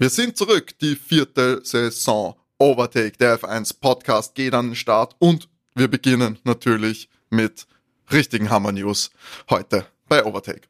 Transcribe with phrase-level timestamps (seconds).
[0.00, 2.34] Wir sind zurück, die vierte Saison.
[2.58, 7.66] Overtake, der F1 Podcast geht an den Start und wir beginnen natürlich mit
[8.10, 9.10] richtigen Hammer News
[9.50, 10.62] heute bei Overtake.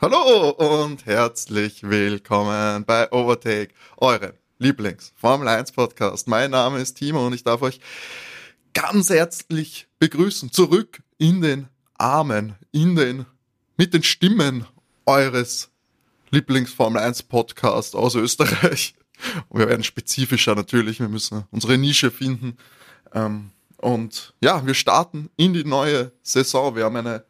[0.00, 0.48] Hallo
[0.86, 6.28] und herzlich willkommen bei Overtake, eurem Lieblings Formel 1 Podcast.
[6.28, 7.78] Mein Name ist Timo und ich darf euch
[8.72, 11.68] ganz herzlich begrüßen zurück in den
[12.02, 13.26] Armen, in den,
[13.76, 14.66] mit den Stimmen
[15.06, 15.70] eures
[16.30, 18.94] Lieblings-Formel 1 Podcast aus Österreich.
[19.48, 22.56] Und wir werden spezifischer natürlich, wir müssen unsere Nische finden.
[23.14, 26.74] Ähm, und ja, wir starten in die neue Saison.
[26.74, 27.24] Wir haben eine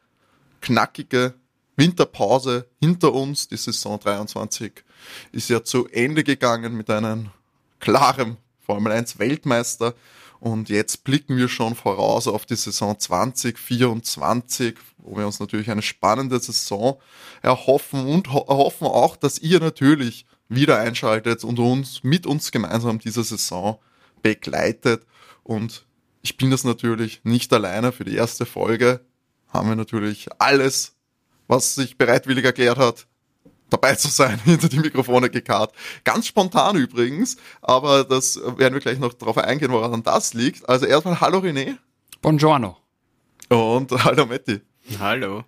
[0.62, 1.34] knackige
[1.76, 3.48] Winterpause hinter uns.
[3.48, 4.84] Die Saison 23
[5.32, 7.28] ist ja zu Ende gegangen mit einem
[7.78, 9.94] klaren Formel 1 Weltmeister.
[10.42, 15.82] Und jetzt blicken wir schon voraus auf die Saison 2024, wo wir uns natürlich eine
[15.82, 17.00] spannende Saison
[17.42, 23.22] erhoffen und erhoffen auch, dass ihr natürlich wieder einschaltet und uns mit uns gemeinsam diese
[23.22, 23.78] Saison
[24.20, 25.06] begleitet.
[25.44, 25.86] Und
[26.22, 27.92] ich bin das natürlich nicht alleine.
[27.92, 28.98] Für die erste Folge
[29.46, 30.96] haben wir natürlich alles,
[31.46, 33.06] was sich bereitwillig erklärt hat,
[33.72, 35.74] dabei zu sein, hinter die Mikrofone gekarrt.
[36.04, 40.68] Ganz spontan übrigens, aber das werden wir gleich noch darauf eingehen, woran das liegt.
[40.68, 41.76] Also erstmal Hallo René.
[42.20, 42.76] Buongiorno.
[43.48, 44.60] Und Hallo Matti.
[44.98, 45.44] Hallo.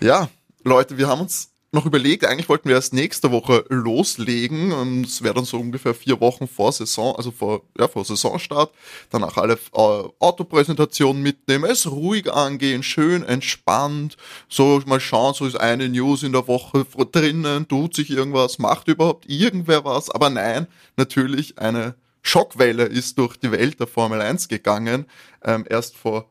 [0.00, 0.28] Ja,
[0.64, 5.22] Leute, wir haben uns noch überlegt, eigentlich wollten wir erst nächste Woche loslegen und es
[5.22, 8.74] wäre dann so ungefähr vier Wochen vor Saison, also vor, ja, vor Saisonstart,
[9.08, 14.18] danach alle äh, Autopräsentationen mitnehmen, es ruhig angehen, schön entspannt,
[14.50, 18.88] so mal schauen, so ist eine News in der Woche drinnen, tut sich irgendwas, macht
[18.88, 20.66] überhaupt irgendwer was, aber nein,
[20.98, 25.06] natürlich eine Schockwelle ist durch die Welt der Formel 1 gegangen,
[25.42, 26.28] ähm, erst vor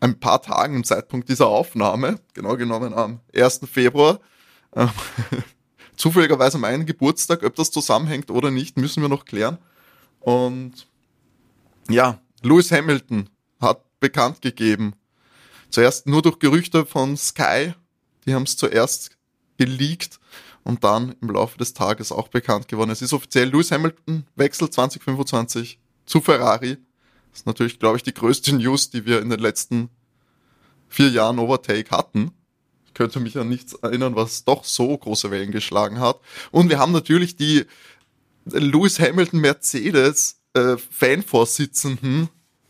[0.00, 3.60] ein paar Tagen im Zeitpunkt dieser Aufnahme, genau genommen am 1.
[3.70, 4.18] Februar,
[4.74, 4.90] ähm,
[5.96, 9.58] zufälligerweise meinen Geburtstag, ob das zusammenhängt oder nicht, müssen wir noch klären.
[10.20, 10.86] Und
[11.88, 13.28] ja, Lewis Hamilton
[13.60, 14.94] hat bekannt gegeben,
[15.70, 17.74] zuerst nur durch Gerüchte von Sky,
[18.26, 19.16] die haben es zuerst
[19.58, 20.18] geleakt
[20.64, 22.90] und dann im Laufe des Tages auch bekannt geworden.
[22.90, 26.78] Es ist offiziell Lewis Hamilton wechselt 2025 zu Ferrari.
[27.30, 29.88] Das ist natürlich, glaube ich, die größte News, die wir in den letzten
[30.88, 32.32] vier Jahren Overtake hatten
[32.94, 36.20] könnte mich an nichts erinnern, was doch so große Wellen geschlagen hat.
[36.50, 37.64] Und wir haben natürlich die
[38.44, 42.28] Lewis Hamilton Mercedes äh, Fanvorsitzenden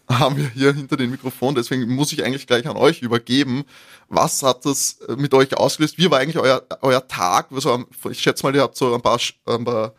[0.08, 3.64] haben wir hier hinter dem Mikrofon, deswegen muss ich eigentlich gleich an euch übergeben.
[4.08, 5.98] Was hat das äh, mit euch ausgelöst?
[5.98, 7.50] Wie war eigentlich euer, euer Tag?
[7.52, 9.94] Also, ich schätze mal, ihr habt so ein paar, ein paar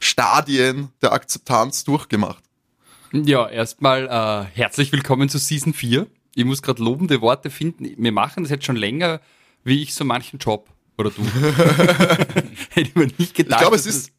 [0.00, 2.42] Stadien der Akzeptanz durchgemacht.
[3.12, 6.06] Ja, erstmal äh, herzlich willkommen zu Season 4.
[6.34, 7.88] Ich muss gerade lobende Worte finden.
[7.96, 9.20] Wir machen das jetzt schon länger
[9.64, 10.70] wie ich so manchen Job.
[10.96, 11.24] Oder du.
[12.70, 13.60] Hätte ich mir nicht gedacht.
[13.60, 14.12] Ich glaube, es ist,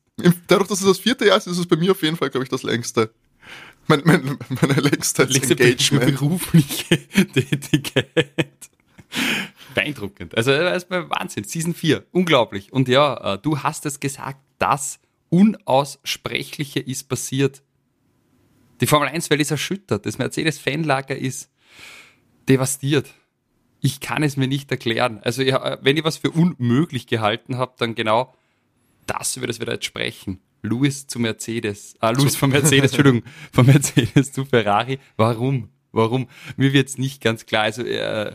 [0.47, 2.43] dadurch, dass es das vierte Jahr ist, ist es bei mir auf jeden Fall, glaube
[2.43, 3.13] ich, das längste.
[3.87, 6.05] Mein, mein, meine längste, längste Engagement.
[6.05, 8.69] berufliche Tätigkeit.
[9.73, 10.35] Beeindruckend.
[10.35, 11.43] Also, erstmal Wahnsinn.
[11.45, 12.05] Season 4.
[12.11, 12.73] Unglaublich.
[12.73, 17.61] Und ja, äh, du hast es gesagt, das Unaussprechliche ist passiert.
[18.81, 20.05] Die Formel 1-Welt ist erschüttert.
[20.05, 21.49] Das Mercedes-Fanlager ist
[22.49, 23.13] devastiert
[23.85, 25.19] ich kann es mir nicht erklären.
[25.23, 28.33] Also ja, wenn ich was für unmöglich gehalten habe, dann genau
[29.05, 30.41] das, über das wir da jetzt sprechen.
[30.63, 34.97] Louis zu Mercedes, ah, Louis von Mercedes, Entschuldigung, von Mercedes zu Ferrari.
[35.17, 35.69] Warum?
[35.91, 36.27] Warum?
[36.57, 37.63] Mir wird es nicht ganz klar.
[37.63, 38.33] Also, äh, äh,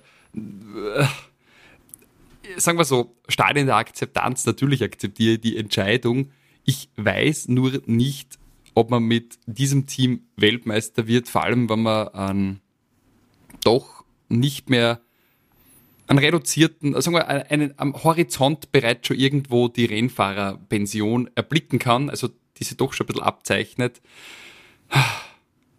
[2.57, 6.31] sagen wir so, Stadien der Akzeptanz, natürlich akzeptiere ich die Entscheidung.
[6.65, 8.39] Ich weiß nur nicht,
[8.75, 12.61] ob man mit diesem Team Weltmeister wird, vor allem wenn man ähm,
[13.65, 15.01] doch nicht mehr
[16.11, 22.29] einen reduzierten, sagen wir, einen, am Horizont bereits schon irgendwo die Rennfahrerpension erblicken kann, also
[22.57, 24.01] die sich doch schon ein bisschen abzeichnet.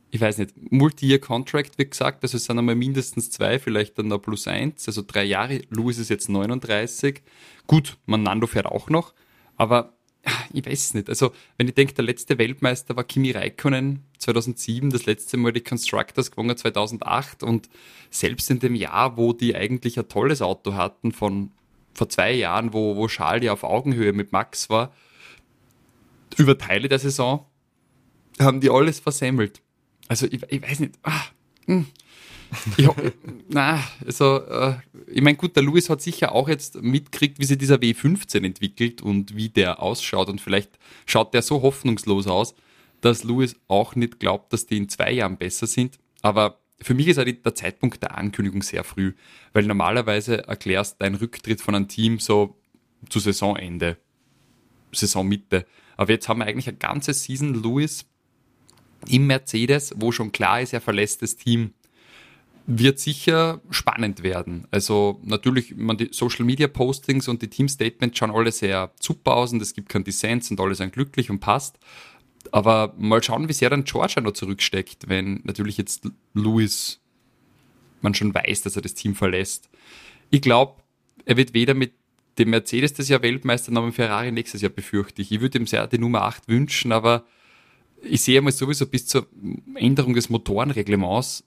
[0.09, 4.19] Ich weiß nicht, Multi-Year-Contract, wie gesagt, also es sind einmal mindestens zwei, vielleicht dann noch
[4.19, 5.61] plus eins, also drei Jahre.
[5.69, 7.21] Louis ist jetzt 39.
[7.67, 9.13] Gut, Manando fährt auch noch,
[9.57, 9.93] aber
[10.53, 11.09] ich weiß es nicht.
[11.09, 15.61] Also, wenn ich denke, der letzte Weltmeister war Kimi Räikkönen 2007, das letzte Mal die
[15.61, 17.69] Constructors gewonnen 2008 und
[18.09, 21.51] selbst in dem Jahr, wo die eigentlich ein tolles Auto hatten von
[21.93, 24.93] vor zwei Jahren, wo, wo Charles ja auf Augenhöhe mit Max war,
[26.37, 27.45] über Teile der Saison
[28.39, 29.61] haben die alles versemmelt.
[30.07, 30.95] Also, ich, ich weiß nicht.
[31.03, 31.25] Ah,
[31.65, 31.87] hm.
[32.77, 32.93] Ja,
[33.49, 34.75] na, also äh,
[35.07, 39.01] ich meine, gut, der Louis hat sicher auch jetzt mitkriegt, wie sich dieser W15 entwickelt
[39.01, 40.29] und wie der ausschaut.
[40.29, 42.55] Und vielleicht schaut der so hoffnungslos aus,
[43.01, 45.97] dass Louis auch nicht glaubt, dass die in zwei Jahren besser sind.
[46.21, 49.13] Aber für mich ist auch der Zeitpunkt der Ankündigung sehr früh,
[49.53, 52.57] weil normalerweise erklärst deinen Rücktritt von einem Team so
[53.09, 53.97] zu Saisonende,
[54.91, 55.65] Saisonmitte.
[55.97, 58.05] Aber jetzt haben wir eigentlich eine ganze Season Lewis
[59.07, 61.73] im Mercedes, wo schon klar ist, er verlässt das Team
[62.67, 64.67] wird sicher spannend werden.
[64.71, 69.35] Also natürlich, man, die Social Media Postings und die Team Statements schauen alle sehr super
[69.35, 71.79] aus und es gibt keinen Dissens und alle sind glücklich und passt.
[72.51, 76.99] Aber mal schauen, wie sehr dann Georgia noch zurücksteckt, wenn natürlich jetzt Louis
[78.01, 79.69] man schon weiß, dass er das Team verlässt.
[80.31, 80.81] Ich glaube,
[81.25, 81.93] er wird weder mit
[82.39, 85.31] dem Mercedes das Jahr Weltmeister noch mit Ferrari nächstes Jahr befürchte ich.
[85.31, 87.25] Ich würde ihm sehr die Nummer 8 wünschen, aber
[88.01, 89.27] ich sehe mal sowieso bis zur
[89.75, 91.43] Änderung des Motorenreglements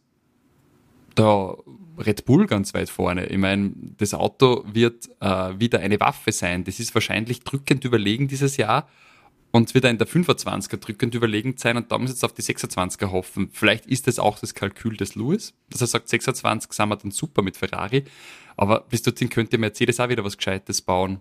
[1.15, 1.57] da
[1.99, 3.27] Red Bull ganz weit vorne.
[3.27, 6.65] Ich meine, das Auto wird äh, wieder eine Waffe sein.
[6.65, 8.89] Das ist wahrscheinlich drückend überlegen dieses Jahr
[9.55, 13.13] und wird in der 25er drückend überlegen sein und da muss jetzt auf die 26er
[13.13, 13.51] hoffen.
[13.53, 17.13] Vielleicht ist das auch das Kalkül des Lewis, dass er sagt, 26 sind wir dann
[17.13, 18.03] super mit Ferrari,
[18.57, 21.21] aber bis dorthin könnte Mercedes auch wieder was Gescheites bauen.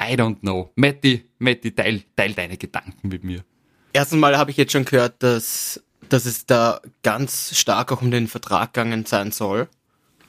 [0.00, 0.70] I don't know.
[0.76, 3.44] Matti, Matti, teil, teil deine Gedanken mit mir.
[3.92, 8.10] Erstens mal habe ich jetzt schon gehört, dass dass es da ganz stark auch um
[8.10, 9.68] den Vertrag gegangen sein soll,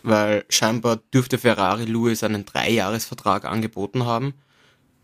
[0.03, 4.33] weil scheinbar dürfte Ferrari Lewis einen Dreijahresvertrag angeboten haben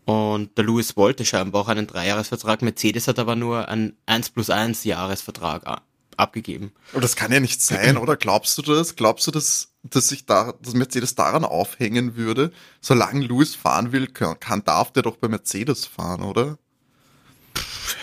[0.06, 4.50] und der Lewis wollte scheinbar auch einen Dreijahresvertrag, Mercedes hat aber nur einen 1 plus
[4.50, 5.82] 1 Jahresvertrag
[6.16, 6.72] abgegeben.
[6.92, 8.16] Aber das kann ja nicht sein, oder?
[8.16, 8.94] Glaubst du das?
[8.94, 12.52] Glaubst du, dass, dass sich da, dass Mercedes daran aufhängen würde?
[12.80, 16.56] Solange Lewis fahren will, kann, darf der doch bei Mercedes fahren, oder?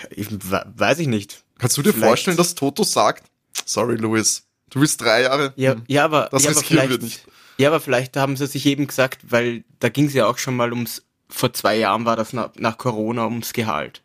[0.10, 1.43] Ich, weiß ich nicht.
[1.58, 2.08] Kannst du dir vielleicht.
[2.08, 3.24] vorstellen, dass Toto sagt,
[3.66, 5.54] sorry Louis, du bist drei Jahre.
[5.56, 7.26] Ja, hm, ja aber, das ja, aber vielleicht, nicht.
[7.58, 10.56] Ja, aber vielleicht haben sie sich eben gesagt, weil da ging es ja auch schon
[10.56, 14.02] mal ums, vor zwei Jahren war das nach, nach Corona ums Gehalt.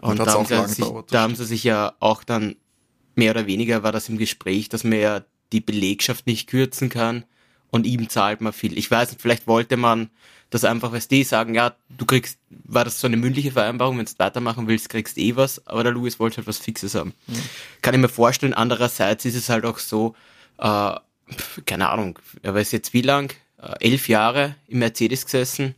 [0.00, 2.56] Und, Und da, haben sie sich, da haben sie sich ja auch dann
[3.14, 5.22] mehr oder weniger war das im Gespräch, dass man ja
[5.52, 7.24] die Belegschaft nicht kürzen kann
[7.70, 8.76] und ihm zahlt man viel.
[8.76, 10.10] Ich weiß nicht, vielleicht wollte man
[10.52, 14.04] dass einfach, weißt die sagen, ja, du kriegst, war das so eine mündliche Vereinbarung, wenn
[14.04, 17.14] du weitermachen willst, kriegst eh was, aber der Louis wollte halt was Fixes haben.
[17.26, 17.42] Mhm.
[17.80, 20.14] Kann ich mir vorstellen, andererseits ist es halt auch so,
[20.58, 20.92] äh,
[21.64, 23.32] keine Ahnung, er weiß jetzt wie lang,
[23.62, 25.74] äh, elf Jahre im Mercedes gesessen.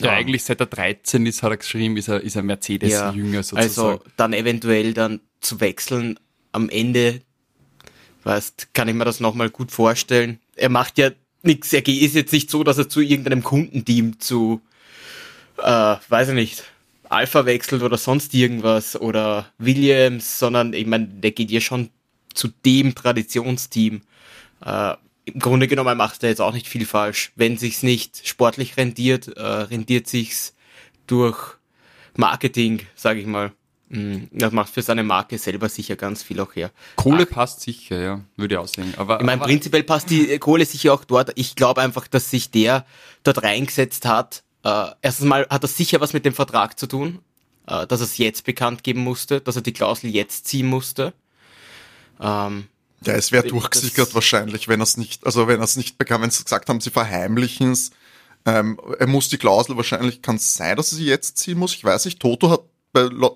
[0.00, 3.34] Ja, ja, eigentlich seit er 13 ist, hat er geschrieben, ist er, ist er Mercedes-Jünger
[3.34, 3.98] ja, sozusagen.
[4.00, 6.18] Also dann eventuell dann zu wechseln
[6.50, 7.20] am Ende,
[8.24, 10.40] weißt, kann ich mir das nochmal gut vorstellen.
[10.56, 11.10] Er macht ja
[11.46, 11.72] nichts.
[11.72, 14.60] Er ist jetzt nicht so, dass er zu irgendeinem Kundenteam zu,
[15.58, 16.64] äh, weiß ich nicht,
[17.08, 21.90] Alpha wechselt oder sonst irgendwas oder Williams, sondern ich meine, der geht ja schon
[22.34, 24.02] zu dem Traditionsteam.
[24.64, 24.94] Äh,
[25.24, 27.32] Im Grunde genommen macht er jetzt auch nicht viel falsch.
[27.36, 30.54] Wenn sich's nicht sportlich rendiert, äh, rendiert sich's
[31.06, 31.56] durch
[32.16, 33.52] Marketing, sage ich mal.
[33.88, 36.70] Mm, das macht für seine Marke selber sicher ganz viel auch her.
[36.96, 38.94] Kohle Ach, passt sicher, ja, würde ich auch sagen.
[38.96, 41.32] Aber, ich meine, prinzipiell passt die Kohle sicher auch dort.
[41.36, 42.84] Ich glaube einfach, dass sich der
[43.22, 44.42] dort reingesetzt hat.
[44.64, 47.20] Äh, erstens mal hat das sicher was mit dem Vertrag zu tun,
[47.68, 51.12] äh, dass er es jetzt bekannt geben musste, dass er die Klausel jetzt ziehen musste.
[52.20, 52.66] Ähm,
[53.04, 56.22] ja, es wäre durchgesickert wahrscheinlich, wenn er es nicht, also wenn er es nicht bekam,
[56.22, 57.90] wenn sie gesagt haben, sie verheimlichen es.
[58.46, 61.74] Ähm, er muss die Klausel wahrscheinlich, kann es sein, dass er sie jetzt ziehen muss.
[61.74, 62.62] Ich weiß nicht, Toto hat
[62.96, 63.30] bei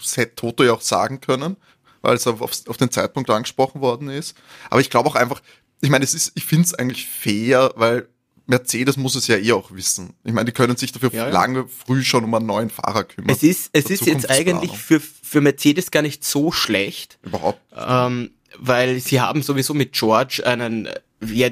[0.00, 1.56] Set Toto ja auch sagen können,
[2.02, 4.36] weil es auf, auf den Zeitpunkt angesprochen worden ist.
[4.68, 5.42] Aber ich glaube auch einfach,
[5.80, 8.08] ich meine, es ist, ich finde es eigentlich fair, weil
[8.46, 10.14] Mercedes muss es ja eh auch wissen.
[10.24, 11.32] Ich meine, die können sich dafür ja, ja.
[11.32, 13.30] lange früh schon um einen neuen Fahrer kümmern.
[13.30, 17.18] Es ist, es ist jetzt eigentlich für, für Mercedes gar nicht so schlecht.
[17.22, 17.60] Überhaupt.
[17.76, 20.88] Ähm, weil sie haben sowieso mit George einen,
[21.24, 21.48] ja,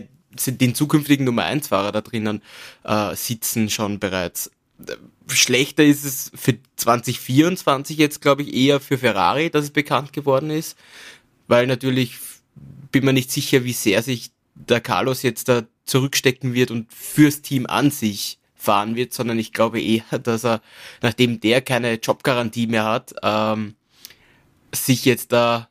[0.46, 2.42] den zukünftigen Nummer 1 Fahrer da drinnen
[2.84, 4.50] äh, sitzen schon bereits
[5.30, 10.50] schlechter ist es für 2024 jetzt, glaube ich, eher für Ferrari, dass es bekannt geworden
[10.50, 10.76] ist,
[11.46, 12.16] weil natürlich
[12.90, 17.42] bin mir nicht sicher, wie sehr sich der Carlos jetzt da zurückstecken wird und fürs
[17.42, 20.60] Team an sich fahren wird, sondern ich glaube eher, dass er,
[21.00, 23.74] nachdem der keine Jobgarantie mehr hat, ähm,
[24.72, 25.68] sich jetzt da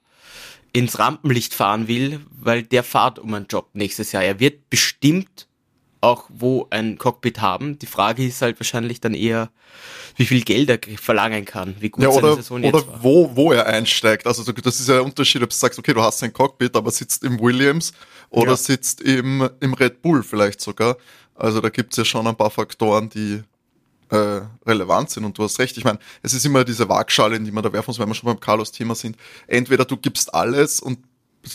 [0.73, 4.23] ins Rampenlicht fahren will, weil der fahrt um einen Job nächstes Jahr.
[4.23, 5.46] Er wird bestimmt
[6.01, 7.79] auch wo ein Cockpit haben.
[7.79, 9.49] Die Frage ist halt wahrscheinlich dann eher,
[10.15, 13.03] wie viel Geld er verlangen kann, wie gut ja, oder, seine Saison oder war.
[13.03, 14.27] wo, wo er einsteigt.
[14.27, 16.91] Also das ist ja der Unterschied, ob du sagst, okay, du hast ein Cockpit, aber
[16.91, 17.93] sitzt im Williams
[18.29, 18.57] oder ja.
[18.57, 20.97] sitzt im, im Red Bull vielleicht sogar.
[21.35, 23.43] Also da gibt's ja schon ein paar Faktoren, die
[24.09, 25.25] äh, relevant sind.
[25.25, 27.71] Und du hast recht, ich meine, es ist immer diese Waagschale, in die man da
[27.71, 29.17] werfen muss, wenn wir schon beim Carlos-Thema sind.
[29.47, 30.99] Entweder du gibst alles und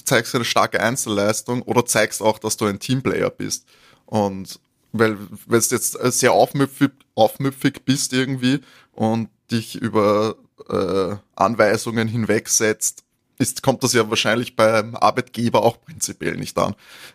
[0.05, 3.67] zeigst eine starke Einzelleistung oder zeigst auch, dass du ein Teamplayer bist.
[4.12, 4.61] Und
[4.92, 5.16] weil,
[5.47, 8.61] wenn du jetzt sehr aufmüpfig, aufmüpfig bist irgendwie
[8.92, 10.37] und dich über
[10.69, 13.04] äh, Anweisungen hinwegsetzt,
[13.38, 16.75] ist, kommt das ja wahrscheinlich beim Arbeitgeber auch prinzipiell nicht an.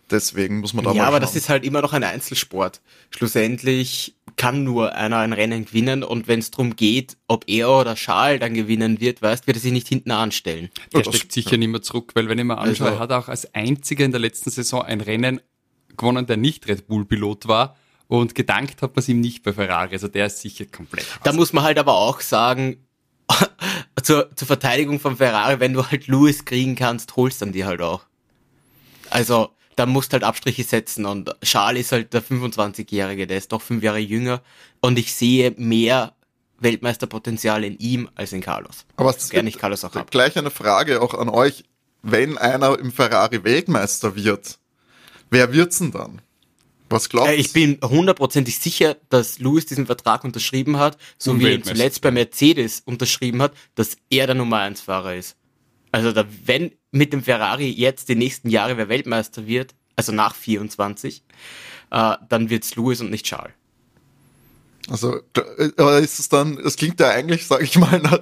[0.09, 1.21] Deswegen muss man da ja, mal aber schauen.
[1.21, 2.81] das ist halt immer noch ein Einzelsport.
[3.11, 7.93] Schlussendlich kann nur einer ein Rennen gewinnen und wenn es darum geht, ob er oder
[7.93, 10.69] Charles dann gewinnen wird, weißt, wird er sich nicht hinten anstellen.
[10.93, 12.99] Der Ja, das- steckt sicher nicht mehr zurück, weil wenn ich mir anschaue, Also- er
[12.99, 15.41] hat auch als einziger in der letzten Saison ein Rennen
[15.97, 17.75] gewonnen, der nicht Red Bull Pilot war
[18.07, 19.93] und gedankt hat man es ihm nicht bei Ferrari.
[19.93, 21.05] Also der ist sicher komplett.
[21.23, 22.85] Da muss man halt aber auch sagen,
[24.03, 27.81] zur, zur Verteidigung von Ferrari, wenn du halt Lewis kriegen kannst, holst dann die halt
[27.81, 28.03] auch.
[29.09, 33.61] Also, da musst halt Abstriche setzen und Charles ist halt der 25-Jährige, der ist doch
[33.61, 34.41] fünf Jahre jünger
[34.81, 36.13] und ich sehe mehr
[36.59, 38.85] Weltmeisterpotenzial in ihm als in Carlos.
[38.95, 40.09] Aber So gerne ich Carlos auch hab.
[40.09, 41.63] Gleich eine Frage auch an euch.
[42.01, 44.57] Wenn einer im Ferrari Weltmeister wird,
[45.29, 46.22] wer wird's denn dann?
[46.89, 51.51] Was glaubt Äh, ich bin hundertprozentig sicher, dass Lewis diesen Vertrag unterschrieben hat, so wie
[51.51, 55.36] er zuletzt bei Mercedes unterschrieben hat, dass er der Nummer 1 Fahrer ist.
[55.91, 60.36] Also da, wenn mit dem Ferrari jetzt die nächsten Jahre wer Weltmeister wird, also nach
[60.36, 61.24] 24,
[61.91, 63.53] äh, dann wird's Lewis und nicht Charles.
[64.89, 68.22] Also, äh, aber ist es dann, es klingt ja eigentlich, sage ich mal, nach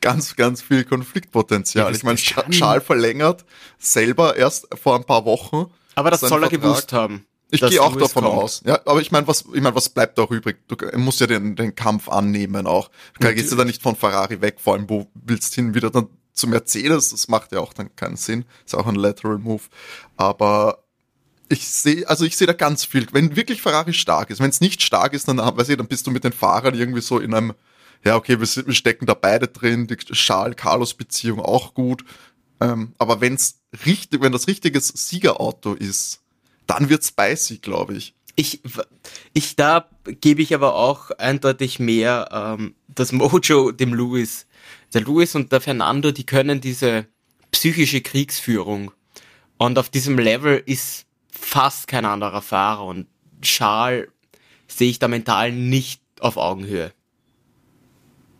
[0.00, 1.90] ganz, ganz viel Konfliktpotenzial.
[1.90, 3.44] Ja, ich meine, Charles verlängert
[3.78, 5.70] selber erst vor ein paar Wochen.
[5.94, 6.60] Aber das soll er Vertrag.
[6.62, 7.26] gewusst haben.
[7.50, 8.36] Ich gehe auch davon kommt.
[8.36, 8.62] aus.
[8.66, 10.56] Ja, aber ich meine, was, ich meine, was bleibt auch übrig?
[10.66, 12.90] Du musst ja den, den Kampf annehmen auch.
[13.20, 15.74] Du gehst ja dann nicht von Ferrari weg, vor allem, wo willst du hin?
[15.74, 18.44] Wieder dann zu Mercedes, das macht ja auch dann keinen Sinn.
[18.64, 19.62] Ist auch ein Lateral Move.
[20.16, 20.84] Aber
[21.48, 23.06] ich sehe, also ich sehe da ganz viel.
[23.12, 26.06] Wenn wirklich Ferrari stark ist, wenn es nicht stark ist, dann, weiß ich, dann bist
[26.06, 27.54] du mit den Fahrern irgendwie so in einem,
[28.04, 32.04] ja, okay, wir, sind, wir stecken da beide drin, die Charles-Carlos-Beziehung auch gut.
[32.60, 36.22] Ähm, aber wenn's richtig, wenn das richtiges Siegerauto ist,
[36.66, 38.14] dann wird spicy, glaube ich.
[38.36, 38.62] Ich,
[39.32, 44.46] ich da gebe ich aber auch eindeutig mehr ähm, das Mojo dem Lewis.
[44.92, 47.06] Der Lewis und der Fernando, die können diese
[47.52, 48.90] psychische Kriegsführung.
[49.56, 52.84] Und auf diesem Level ist fast kein anderer Fahrer.
[52.84, 53.06] Und
[53.40, 54.08] Charles
[54.66, 56.92] sehe ich da mental nicht auf Augenhöhe.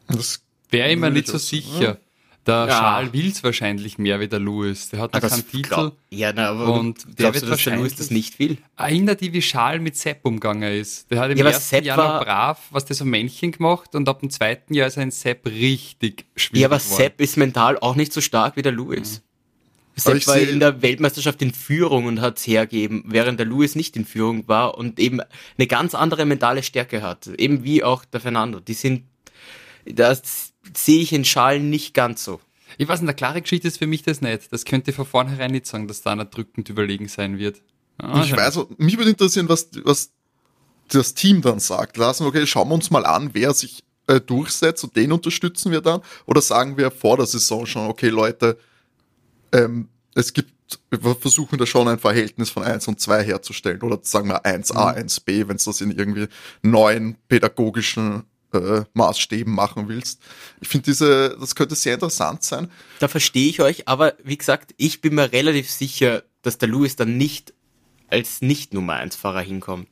[0.09, 1.99] Das Wäre immer nicht ich so sicher.
[2.47, 2.79] Der Ja.
[2.79, 4.91] Charles will's wahrscheinlich mehr wie der Lewis.
[4.91, 5.63] Der hat noch Ah, das keinen Titel.
[5.69, 8.59] glaub- ja, na, aber Und der wird du, dass der wahrscheinlich- Lewis das nicht will?
[8.77, 11.11] Erinnert die, wie Charles mit Sepp umgegangen ist.
[11.11, 14.09] Der hat im Ja, ersten Sepp Jahr noch brav, was der so Männchen gemacht und
[14.11, 16.97] ab dem zweiten Jahr ist ein Sepp richtig schwierig Ja, aber geworden.
[16.97, 19.23] Sepp ist mental auch nicht so stark wie der Lewis.
[19.97, 23.47] Aber Sepp ich war seh- in der Weltmeisterschaft in Führung und hat's hergeben, während der
[23.47, 25.21] Lewis nicht in Führung war und eben
[25.57, 27.27] eine ganz andere mentale Stärke hat.
[27.39, 28.59] Eben wie auch der Fernando.
[28.61, 29.05] Die sind,
[29.87, 32.41] das sehe ich in Charles nicht ganz so.
[32.79, 34.53] Ich weiß nicht, eine klare Geschichte ist für mich das nicht.
[34.53, 37.63] Das könnte ich von vornherein nicht sagen, dass da einer drückend überlegen sein wird.
[37.99, 40.11] Ah, Ich weiß, mich würde interessieren, was, was
[40.89, 41.97] das Team dann sagt.
[41.97, 45.71] Lassen wir, okay, schauen wir uns mal an, wer sich äh, durchsetzt und den unterstützen
[45.71, 46.01] wir dann.
[46.27, 48.59] Oder sagen wir vor der Saison schon, okay, Leute,
[49.53, 50.53] ähm, es gibt,
[50.91, 53.83] wir versuchen da schon ein Verhältnis von 1 und 2 herzustellen.
[53.83, 56.27] Oder sagen wir 1a, 1b, wenn es das in irgendwie
[56.63, 60.21] neuen pädagogischen äh, Maßstäben machen willst.
[60.61, 62.71] Ich finde diese, das könnte sehr interessant sein.
[62.99, 66.97] Da verstehe ich euch, aber wie gesagt, ich bin mir relativ sicher, dass der Lewis
[66.97, 67.55] dann nicht
[68.09, 69.89] als nicht Nummer 1 Fahrer hinkommt.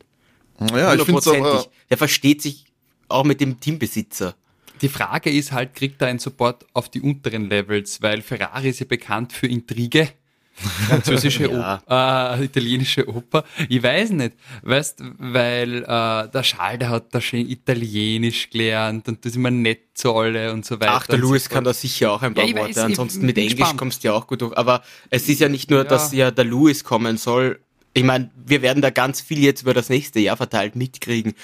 [0.71, 1.67] Ja, ich finde es aber.
[1.91, 2.67] Der versteht sich
[3.09, 4.35] auch mit dem Teambesitzer.
[4.81, 8.81] Die Frage ist halt, kriegt er einen Support auf die unteren Levels, weil Ferrari ist
[8.81, 10.09] ja bekannt für Intrige.
[10.55, 11.77] Französische Ja.
[11.83, 13.45] Oper, äh, italienische Oper.
[13.69, 14.33] Ich weiß nicht,
[14.63, 19.51] weißt, weil äh, der Schal, der hat da schön Italienisch gelernt und das ist immer
[19.51, 20.93] nett zu alle und so weiter.
[20.95, 22.71] Ach, der und so kann da sicher auch ein paar Ja, weiß, Worte.
[22.73, 23.79] ich Ansonsten mit Englisch gespannt.
[23.79, 24.57] kommst du ja auch gut durch.
[24.57, 25.85] Aber es ist ja nicht nur, Ja.
[25.85, 27.59] dass ja der Lewis kommen soll.
[27.95, 31.35] Ich meine, wir werden da ganz viel jetzt über das nächste Jahr verteilt mitkriegen.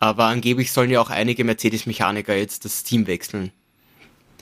[0.00, 3.50] Aber angeblich sollen ja auch einige Mercedes-Mechaniker jetzt das Team wechseln.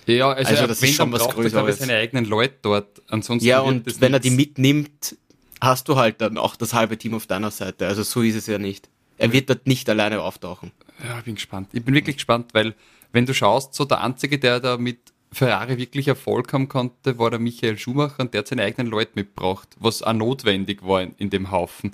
[0.06, 1.78] Ja, also, Also das ist wenn, schon dann was er, ich, Größeres.
[1.78, 3.02] seine eigenen Leute dort.
[3.08, 4.46] Ansonsten Ja, und wenn er die nichts.
[4.58, 5.16] mitnimmt,
[5.60, 7.86] hast du halt dann auch das halbe Team auf deiner Seite.
[7.88, 8.88] Also so ist es ja nicht.
[9.18, 10.72] Er wird dort nicht alleine auftauchen.
[11.04, 11.70] Ja, ich bin gespannt.
[11.72, 12.74] Ich bin wirklich gespannt, weil
[13.12, 14.98] wenn du schaust, so der Einzige, der da mit
[15.32, 19.12] Ferrari wirklich Erfolg haben konnte, war der Michael Schumacher und der hat seine eigenen Leute
[19.14, 21.90] mitgebracht, was auch notwendig war in, in dem Haufen.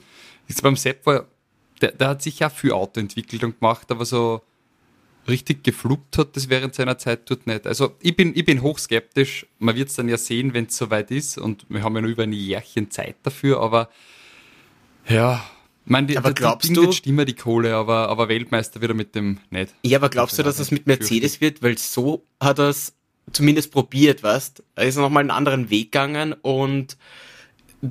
[0.49, 1.26] Jetzt beim Sepp war,
[1.81, 4.42] der, der hat sich ja viel Auto entwickelt und gemacht, aber so
[5.29, 7.67] richtig gefluppt hat das während seiner Zeit dort nicht.
[7.67, 9.47] Also ich bin, ich bin hochskeptisch.
[9.59, 12.11] Man wird es dann ja sehen, wenn es soweit ist und wir haben ja nur
[12.11, 13.88] über ein Jährchen Zeit dafür, aber
[15.09, 15.43] ja,
[15.85, 18.29] ich meine, die, Aber die- die glaubst Ding du- wird stimmen, die Kohle, aber, aber
[18.29, 19.75] Weltmeister wieder mit dem nicht.
[19.85, 21.62] Ja, aber glaubst du, dass es mit Mercedes wird?
[21.62, 22.95] Weil so hat er es
[23.33, 24.62] zumindest probiert, weißt?
[24.76, 26.97] Er ist nochmal einen anderen Weg gegangen und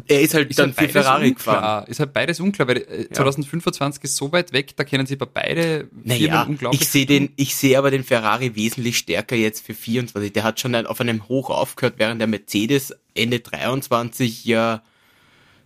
[0.07, 1.55] Er ist halt ist dann halt für Ferrari unklar.
[1.55, 1.85] gefahren.
[1.87, 5.25] Ist halt beides unklar, weil äh, 2025 ist so weit weg, da können sie bei
[5.25, 9.73] beide Naja, unglaublich ich sehe den, ich sehe aber den Ferrari wesentlich stärker jetzt für
[9.73, 10.31] 24.
[10.31, 14.81] Der hat schon auf einem Hoch aufgehört, während der Mercedes Ende 23 ja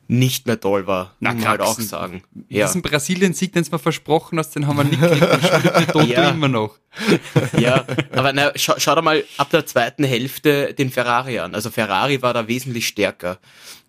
[0.08, 1.16] nicht mehr toll war.
[1.20, 2.24] Na, man halt auch sagen.
[2.48, 6.30] Ja, Diesen Brasilien-Sieg, den du mir versprochen hast, den haben wir nicht gekriegt, den Ja.
[6.30, 6.78] immer noch.
[7.58, 11.56] ja, aber na, schau, schau dir mal ab der zweiten Hälfte den Ferrari an.
[11.56, 13.40] Also Ferrari war da wesentlich stärker.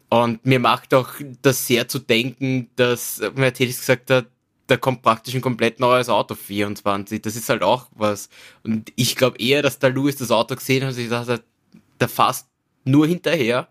[0.08, 1.08] Und mir macht auch
[1.42, 4.26] das sehr zu denken, dass Mercedes gesagt hat,
[4.68, 7.22] da kommt praktisch ein komplett neues Auto 24.
[7.22, 8.28] Das ist halt auch was.
[8.62, 11.42] Und ich glaube eher, dass der Lewis das Auto gesehen hat und sich gedacht hat,
[12.00, 12.48] der fasst
[12.84, 13.68] nur hinterher.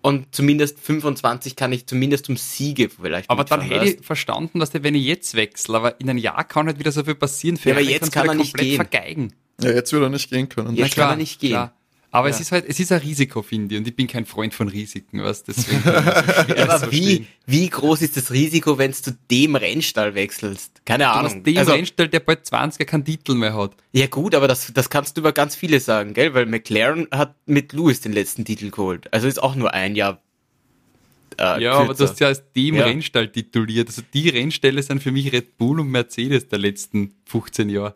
[0.00, 4.70] Und zumindest 25 kann ich zumindest um Siege vielleicht Aber dann hätte ich verstanden, dass
[4.70, 7.56] der, wenn ich jetzt wechsle, aber in einem Jahr kann halt wieder so viel passieren.
[7.62, 8.76] Ja, aber jetzt kann er nicht komplett gehen.
[8.76, 9.32] vergeigen.
[9.60, 10.74] Ja, jetzt wird er nicht gehen können.
[10.74, 11.70] Ja, kann er nicht gehen.
[12.14, 12.34] Aber Ja.
[12.34, 14.68] es ist halt, es ist ein Risiko, finde ich, und ich bin kein Freund von
[14.68, 15.82] Risiken, was deswegen.
[16.56, 20.82] Ja, aber wie, wie groß ist das Risiko, wenn du zu dem Rennstall wechselst?
[20.84, 21.32] Keine Ahnung.
[21.36, 23.74] hast dem Also, Rennstall, der bald 20er keinen Titel mehr hat.
[23.92, 26.34] ja gut, aber das, das kannst du über ganz viele sagen, gell?
[26.34, 29.12] Weil McLaren hat mit Lewis den letzten Titel geholt.
[29.12, 30.20] Also ist auch nur ein Jahr.
[31.38, 32.04] Äh, Ja, aber kürzer.
[32.04, 32.84] du hast ja als dem Ja.
[32.84, 33.88] Rennstall tituliert.
[33.88, 37.94] Also die Rennställe sind für mich Red Bull und Mercedes der letzten 15 Jahre.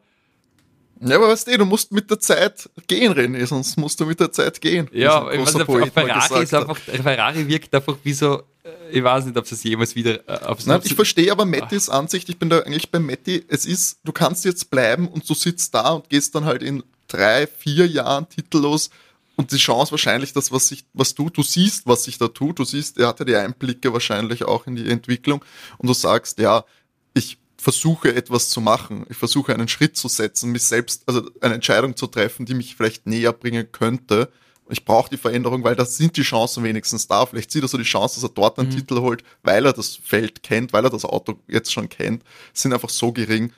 [1.00, 4.18] Ja, aber weißt du, du musst mit der Zeit gehen, René, sonst musst du mit
[4.18, 4.88] der Zeit gehen.
[4.92, 9.04] Ja, ich weiß nicht, Poet Ferrari ist einfach, Ferrari wirkt einfach wie so, äh, ich
[9.04, 12.48] weiß nicht, ob es jemals wieder, äh, Nein, ich verstehe aber Mattis Ansicht, ich bin
[12.48, 16.08] da eigentlich bei Matti, es ist, du kannst jetzt bleiben und du sitzt da und
[16.08, 18.90] gehst dann halt in drei, vier Jahren titellos
[19.36, 22.58] und die Chance wahrscheinlich, dass was sich, was du, du siehst, was sich da tut,
[22.58, 25.44] du siehst, er hatte die Einblicke wahrscheinlich auch in die Entwicklung
[25.76, 26.64] und du sagst, ja,
[27.12, 31.54] ich versuche etwas zu machen, ich versuche einen Schritt zu setzen, mich selbst, also eine
[31.54, 34.30] Entscheidung zu treffen, die mich vielleicht näher bringen könnte.
[34.68, 37.24] Ich brauche die Veränderung, weil da sind die Chancen wenigstens da.
[37.24, 39.96] Vielleicht sieht er so die Chance, dass er dort einen Titel holt, weil er das
[39.96, 43.52] Feld kennt, weil er das Auto jetzt schon kennt, sind einfach so gering,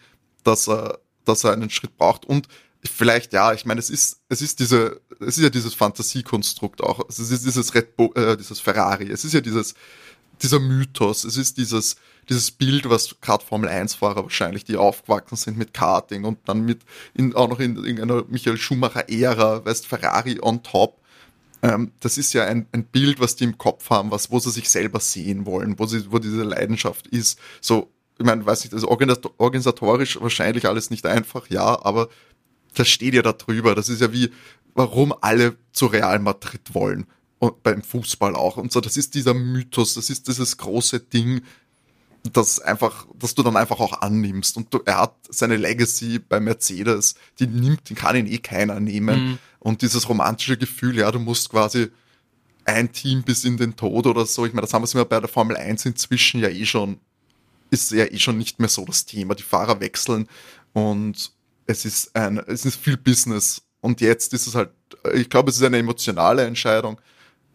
[0.45, 2.27] dass er, dass er einen Schritt braucht.
[2.27, 2.47] Und
[2.85, 7.01] vielleicht, ja, ich meine, es ist, es ist diese, es ist ja dieses Fantasiekonstrukt auch.
[7.09, 9.11] Es ist dieses Red Bull, äh, dieses Ferrari.
[9.11, 9.75] Es ist ja dieses,
[10.43, 11.25] dieser Mythos.
[11.25, 11.97] Es ist dieses,
[12.29, 16.83] dieses Bild, was gerade Formel 1-Fahrer wahrscheinlich, die aufgewachsen sind mit Karting und dann mit,
[17.15, 21.01] in, auch noch in irgendeiner Michael Schumacher-Ära, weißt, Ferrari on top.
[21.63, 24.51] Ähm, das ist ja ein, ein Bild, was die im Kopf haben, was, wo sie
[24.51, 27.39] sich selber sehen wollen, wo sie, wo diese Leidenschaft ist.
[27.61, 32.09] So, ich meine, weiß nicht, also organis- organisatorisch wahrscheinlich alles nicht einfach, ja, aber
[32.75, 33.75] das steht ja da drüber.
[33.75, 34.31] Das ist ja wie,
[34.75, 37.07] warum alle zu Real Madrid wollen.
[37.41, 38.57] Und beim Fußball auch.
[38.57, 41.43] Und so, das ist dieser Mythos, das ist dieses große Ding,
[42.37, 44.57] das einfach, dass du dann einfach auch annimmst.
[44.57, 48.81] Und du, er hat seine Legacy bei Mercedes, die nimmt, die kann ihn eh keiner
[48.81, 49.39] nehmen.
[49.59, 51.89] Und dieses romantische Gefühl, ja, du musst quasi
[52.65, 54.47] ein Team bis in den Tod oder so.
[54.47, 56.99] Ich meine, das haben wir bei der Formel 1 inzwischen ja eh schon,
[57.71, 59.35] ist ja eh schon nicht mehr so das Thema.
[59.35, 60.29] Die Fahrer wechseln
[60.73, 61.33] und
[61.67, 63.63] es ist ein, es ist viel Business.
[63.81, 64.71] Und jetzt ist es halt,
[65.15, 67.01] ich glaube, es ist eine emotionale Entscheidung.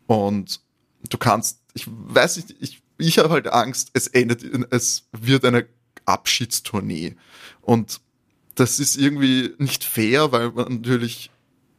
[0.07, 0.61] Und
[1.09, 5.67] du kannst, ich weiß nicht, ich, ich habe halt Angst, es endet, es wird eine
[6.05, 7.15] Abschiedstournee.
[7.61, 8.01] Und
[8.55, 11.31] das ist irgendwie nicht fair, weil man natürlich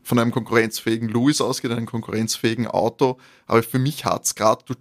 [0.02, 3.18] von einem konkurrenzfähigen Louis ausgeht, einem konkurrenzfähigen Auto.
[3.46, 4.74] Aber für mich hat's gerade, du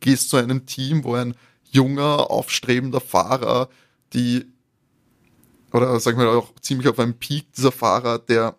[0.00, 1.34] gehst zu einem Team, wo ein
[1.70, 3.68] junger, aufstrebender Fahrer,
[4.12, 4.46] die,
[5.72, 8.56] oder sagen wir auch ziemlich auf einem Peak dieser Fahrer, der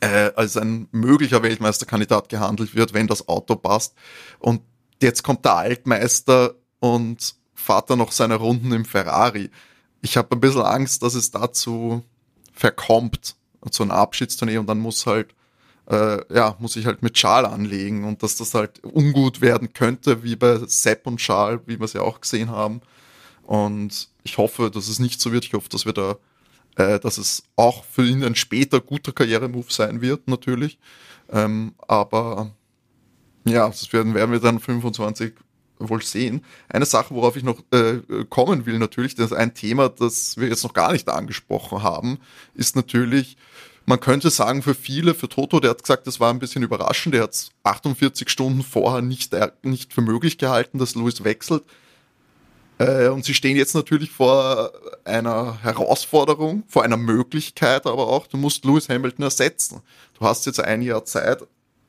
[0.00, 3.94] äh, als ein möglicher Weltmeisterkandidat gehandelt wird, wenn das Auto passt.
[4.38, 4.62] Und
[5.02, 9.50] jetzt kommt der Altmeister und fährt dann noch seine Runden im Ferrari.
[10.02, 12.02] Ich habe ein bisschen Angst, dass es dazu
[12.52, 13.36] verkommt,
[13.70, 15.34] zu einer Abschiedstournee und dann muss halt,
[15.86, 20.22] äh, ja, muss ich halt mit Charles anlegen und dass das halt ungut werden könnte,
[20.22, 22.82] wie bei Sepp und Charles, wie wir es ja auch gesehen haben.
[23.42, 25.44] Und ich hoffe, dass es nicht so wird.
[25.44, 26.16] Ich hoffe, dass wir da,
[26.76, 30.78] äh, dass es auch für ihn ein später guter Karrieremove sein wird, natürlich.
[31.30, 32.50] Ähm, aber
[33.44, 35.32] ja, das werden, werden wir dann 25
[35.78, 36.44] wohl sehen.
[36.68, 40.48] Eine Sache, worauf ich noch äh, kommen will, natürlich, das ist ein Thema, das wir
[40.48, 42.18] jetzt noch gar nicht angesprochen haben,
[42.54, 43.36] ist natürlich,
[43.86, 47.14] man könnte sagen, für viele, für Toto, der hat gesagt, das war ein bisschen überraschend,
[47.14, 51.64] der hat 48 Stunden vorher nicht, nicht für möglich gehalten, dass Lewis wechselt.
[52.78, 54.72] Äh, und sie stehen jetzt natürlich vor
[55.04, 59.80] einer Herausforderung, vor einer Möglichkeit, aber auch, du musst Lewis Hamilton ersetzen.
[60.18, 61.46] Du hast jetzt ein Jahr Zeit.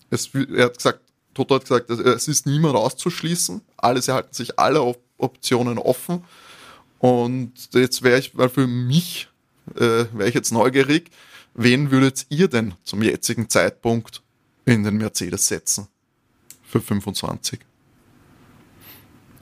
[0.10, 1.00] Es, er hat gesagt,
[1.36, 3.62] Toto hat gesagt, es ist niemand auszuschließen.
[3.78, 6.26] Alle, sie halten sich alle Op Optionen offen.
[7.00, 9.30] Und jetzt wäre ich, weil für mich
[9.76, 11.10] äh, wäre ich jetzt neugierig,
[11.54, 14.22] wen würdet ihr denn zum jetzigen Zeitpunkt
[14.66, 15.88] in den Mercedes setzen?
[16.64, 17.60] Für 25.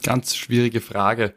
[0.03, 1.33] Ganz schwierige Frage.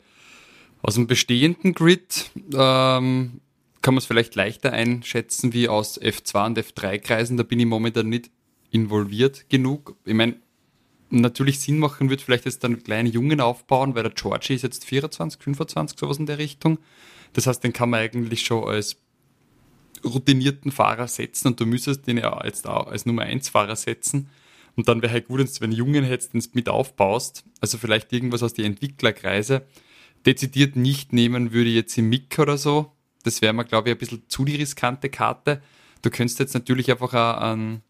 [0.82, 3.40] Aus dem bestehenden Grid ähm,
[3.80, 7.36] kann man es vielleicht leichter einschätzen wie aus F2 und F3-Kreisen.
[7.36, 8.30] Da bin ich momentan nicht
[8.70, 9.96] involviert genug.
[10.04, 10.36] Ich meine,
[11.10, 14.84] natürlich Sinn machen wird, vielleicht jetzt dann kleine Jungen aufbauen, weil der Georgie ist jetzt
[14.84, 16.78] 24, 25, sowas in der Richtung.
[17.32, 18.96] Das heißt, den kann man eigentlich schon als
[20.04, 24.28] routinierten Fahrer setzen und du müsstest den ja jetzt auch als Nummer 1 Fahrer setzen.
[24.74, 27.44] Und dann wäre halt gut, wenn du einen Jungen hättest, den du mit aufbaust.
[27.60, 29.66] Also vielleicht irgendwas aus den Entwicklerkreise.
[30.26, 32.92] Dezidiert nicht nehmen würde jetzt im Mick oder so.
[33.22, 35.62] Das wäre mir, glaube ich, ein bisschen zu die riskante Karte.
[36.02, 37.82] Du könntest jetzt natürlich einfach einen,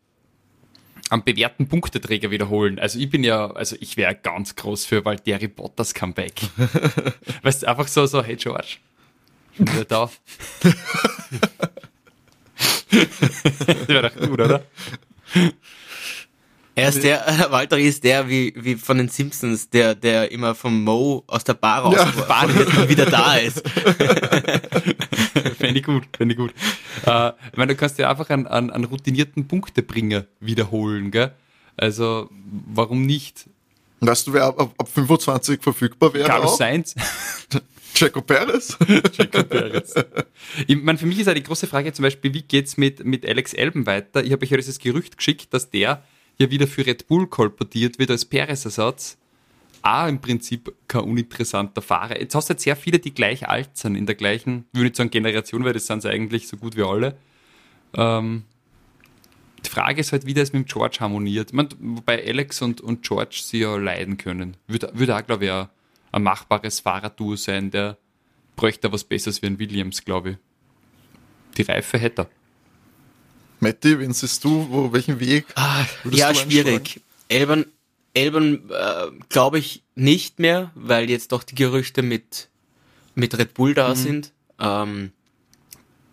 [1.10, 2.78] einen bewährten Punkteträger wiederholen.
[2.78, 6.34] Also ich bin ja, also ich wäre ganz groß für Valtteri Bottas Comeback.
[7.42, 8.78] weißt du, einfach so, so, hey George,
[9.56, 10.10] schon wieder da.
[12.90, 14.64] das wäre doch gut, oder?
[16.78, 20.54] Er ist der, äh, Walter ist der wie, wie von den Simpsons, der, der immer
[20.54, 22.80] vom Mo aus der Bar rausgefahren ja.
[22.82, 23.62] und wieder da ist.
[25.58, 26.52] fände ich gut, fände ich gut.
[27.04, 31.32] Äh, ich meine, du kannst ja einfach einen, einen, einen routinierten Punktebringer wiederholen, gell?
[31.76, 32.30] Also,
[32.66, 33.48] warum nicht?
[34.00, 36.28] Weißt du, wer ab, ab 25 verfügbar wäre?
[36.28, 36.94] Carlos Sainz.
[37.94, 38.76] Checo Perez?
[39.12, 39.94] Checo Perez.
[40.66, 43.26] Ich meine, für mich ist ja die große Frage zum Beispiel, wie geht's mit, mit
[43.26, 44.22] Alex Elben weiter?
[44.22, 46.02] Ich habe euch ja dieses Gerücht geschickt, dass der
[46.38, 49.16] ja wieder für Red Bull kolportiert wird als Perez-Ersatz.
[49.86, 52.20] Auch im Prinzip kein uninteressanter Fahrer.
[52.20, 54.86] Jetzt hast du jetzt sehr viele, die gleich alt sind, in der gleichen, ich würde
[54.86, 57.16] nicht sagen Generation, weil das sind sie eigentlich so gut wie alle.
[57.94, 58.42] Ähm,
[59.64, 61.50] die Frage ist halt, wie das mit George harmoniert.
[61.50, 64.56] Ich meine, wobei Alex und, und George sie ja leiden können.
[64.66, 65.68] Würde, würde auch, glaube ich, ein,
[66.10, 67.96] ein machbares Fahrradduo sein, der
[68.56, 70.36] bräuchte was Besseres wie ein Williams, glaube ich.
[71.58, 72.30] Die Reife hätte er.
[73.60, 74.66] Matti, wen siehst du?
[74.68, 75.46] Wo, welchen Weg?
[75.54, 77.00] Ah, ja, schwierig.
[77.28, 77.66] Elbern,
[78.16, 82.48] Elbern äh, glaube ich nicht mehr, weil jetzt doch die Gerüchte mit,
[83.14, 83.94] mit Red Bull da mhm.
[83.94, 84.32] sind.
[84.58, 85.12] Ähm,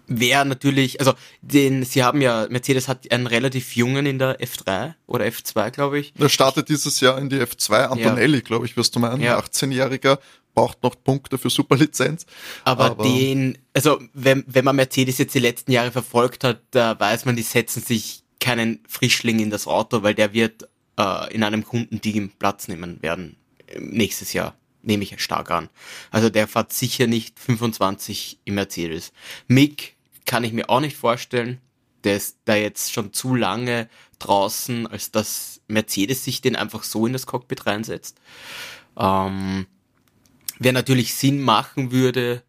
[0.08, 4.96] Wäre natürlich, also den, sie haben ja, Mercedes hat einen relativ jungen in der F3
[5.08, 6.14] oder F2, glaube ich.
[6.14, 8.44] Der startet dieses Jahr in die F2, Antonelli, ja.
[8.44, 9.40] glaube ich, wirst du meinen, ja.
[9.40, 10.20] 18-Jähriger,
[10.54, 12.26] braucht noch Punkte für Superlizenz.
[12.66, 17.00] Aber, aber, den, also wenn, wenn man Mercedes jetzt die letzten Jahre verfolgt hat, da
[17.00, 21.44] weiß man, die setzen sich keinen Frischling in das Auto, weil der wird äh, in
[21.44, 23.38] einem Kundenteam Platz nehmen werden
[23.78, 24.56] nächstes Jahr.
[24.82, 25.70] Nehme ich stark an.
[26.12, 29.14] Also der fährt sicher nicht 25 im Mercedes.
[29.48, 31.62] Mick kann ich mir auch nicht vorstellen.
[32.04, 37.08] Der ist da jetzt schon zu lange draußen, als dass Mercedes sich den einfach so
[37.08, 38.20] in das Cockpit reinsetzt.
[38.98, 39.68] Ähm,
[40.60, 42.44] Wer natürlich Sinn machen würde,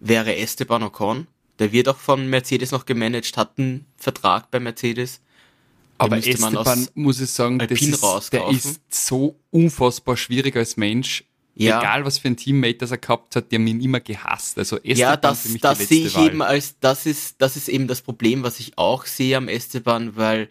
[0.00, 1.26] wäre Esteban Ocon.
[1.58, 5.20] Der wird auch von Mercedes noch gemanagt, hat einen Vertrag bei Mercedes.
[6.00, 11.24] Aber Esteban, muss ich sagen, das ist, der ist so unfassbar schwierig als Mensch.
[11.54, 11.78] Ja.
[11.78, 14.56] Egal was für ein Teammate das er gehabt hat, die haben ihn immer gehasst.
[14.56, 16.26] Also Esteban ja, das, für mich das sehe ich Wahl.
[16.26, 20.16] eben als, das ist, das ist eben das Problem, was ich auch sehe am Esteban,
[20.16, 20.48] weil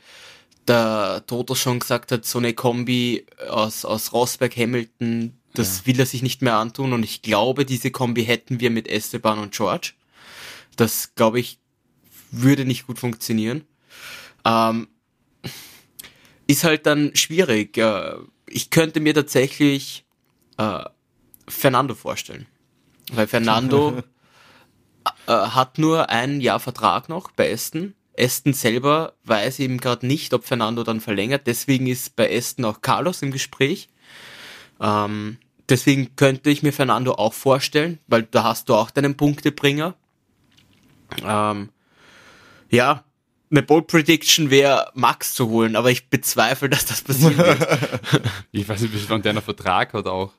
[0.68, 5.86] der Toto schon gesagt hat, so eine Kombi aus, aus Rosberg, Hamilton, das ja.
[5.88, 9.40] will er sich nicht mehr antun und ich glaube, diese Kombi hätten wir mit Esteban
[9.40, 9.94] und George.
[10.76, 11.58] Das, glaube ich,
[12.30, 13.64] würde nicht gut funktionieren.
[14.46, 14.88] Ähm,
[16.50, 17.78] ist halt dann schwierig.
[17.78, 18.16] Äh,
[18.48, 20.04] ich könnte mir tatsächlich
[20.58, 20.84] äh,
[21.48, 22.48] Fernando vorstellen.
[23.12, 24.02] Weil Fernando
[25.28, 27.94] äh, hat nur ein Jahr Vertrag noch bei Aston.
[28.18, 31.46] Aston selber weiß eben gerade nicht, ob Fernando dann verlängert.
[31.46, 33.88] Deswegen ist bei Aston auch Carlos im Gespräch.
[34.82, 35.38] Ähm,
[35.70, 39.94] deswegen könnte ich mir Fernando auch vorstellen, weil da hast du auch deinen Punktebringer.
[41.24, 41.70] Ähm,
[42.72, 43.04] ja,
[43.52, 47.68] eine Bold Prediction wäre Max zu holen, aber ich bezweifle, dass das passieren wird.
[48.52, 50.32] ich weiß nicht, bis wann der noch Vertrag hat auch.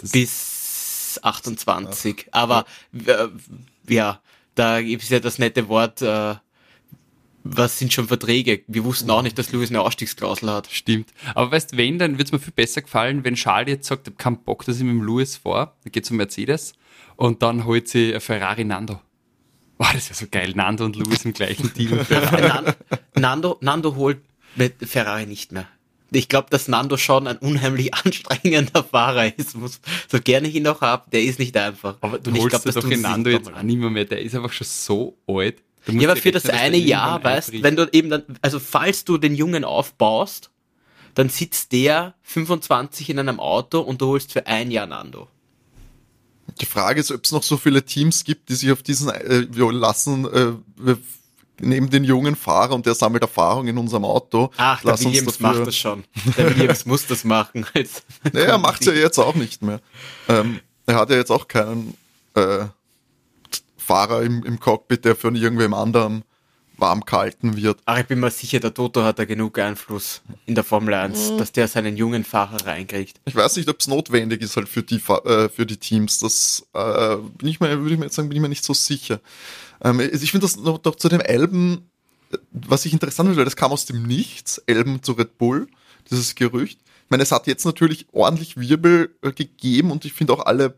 [0.00, 2.28] Das bis 28.
[2.32, 3.28] Aber äh,
[3.88, 4.20] ja,
[4.54, 6.34] da gibt es ja das nette Wort äh,
[7.54, 8.62] was sind schon Verträge?
[8.66, 10.68] Wir wussten auch nicht, dass Lewis eine Ausstiegsklausel hat.
[10.70, 11.12] Stimmt.
[11.34, 14.08] Aber weißt du, wenn, dann würde es mir viel besser gefallen, wenn Charles jetzt sagt,
[14.08, 16.74] ich habe keinen Bock, dass ich mit dem Lewis vor, dann geht zum Mercedes
[17.16, 19.00] und dann holt sie Ferrari Nando.
[19.78, 20.52] Wow, das wäre so geil.
[20.54, 21.98] Nando und Lewis im gleichen Team.
[23.14, 24.18] Nando, Nando holt
[24.54, 25.68] mit Ferrari nicht mehr.
[26.12, 29.56] Ich glaube, dass Nando schon ein unheimlich anstrengender Fahrer ist.
[29.56, 31.96] Muss, so gerne ich ihn noch habe, der ist nicht einfach.
[32.00, 34.04] Aber du und holst glaub, doch den Nando jetzt auch nicht mehr, mehr.
[34.04, 35.62] Der ist einfach schon so alt.
[35.88, 39.36] Ja, aber für das eine Jahr, weißt, wenn du eben dann, also falls du den
[39.36, 40.50] Jungen aufbaust,
[41.14, 45.28] dann sitzt der 25 in einem Auto und du holst für ein Jahr Nando.
[46.60, 49.46] Die Frage ist, ob es noch so viele Teams gibt, die sich auf diesen äh,
[49.72, 50.96] lassen, äh,
[51.60, 54.50] neben den jungen Fahrer und der sammelt Erfahrung in unserem Auto.
[54.56, 56.04] Ach, der Lass uns Williams dafür- macht das schon.
[56.36, 57.66] Der Williams muss das machen.
[57.74, 59.80] Als Nee, er macht's ja jetzt auch nicht mehr.
[60.28, 61.94] Ähm, er hat ja jetzt auch keinen
[62.34, 62.66] äh,
[63.78, 66.22] Fahrer im, im Cockpit, der von irgendwem anderem
[66.78, 67.80] warm gehalten wird.
[67.84, 71.36] Ach, ich bin mir sicher, der Toto hat da genug Einfluss in der Formel 1,
[71.36, 73.20] dass der seinen jungen Fahrer reinkriegt.
[73.24, 76.18] Ich weiß nicht, ob es notwendig ist halt für die äh, für die Teams.
[76.18, 78.74] Das äh, bin ich mir, würde ich mir jetzt sagen, bin ich mir nicht so
[78.74, 79.20] sicher.
[79.82, 81.90] Ähm, ich finde das noch, doch zu dem Elben,
[82.52, 85.68] was ich interessant finde, weil das kam aus dem Nichts, Elben zu Red Bull,
[86.10, 86.80] dieses Gerücht.
[87.04, 90.74] Ich meine, es hat jetzt natürlich ordentlich Wirbel äh, gegeben und ich finde auch alle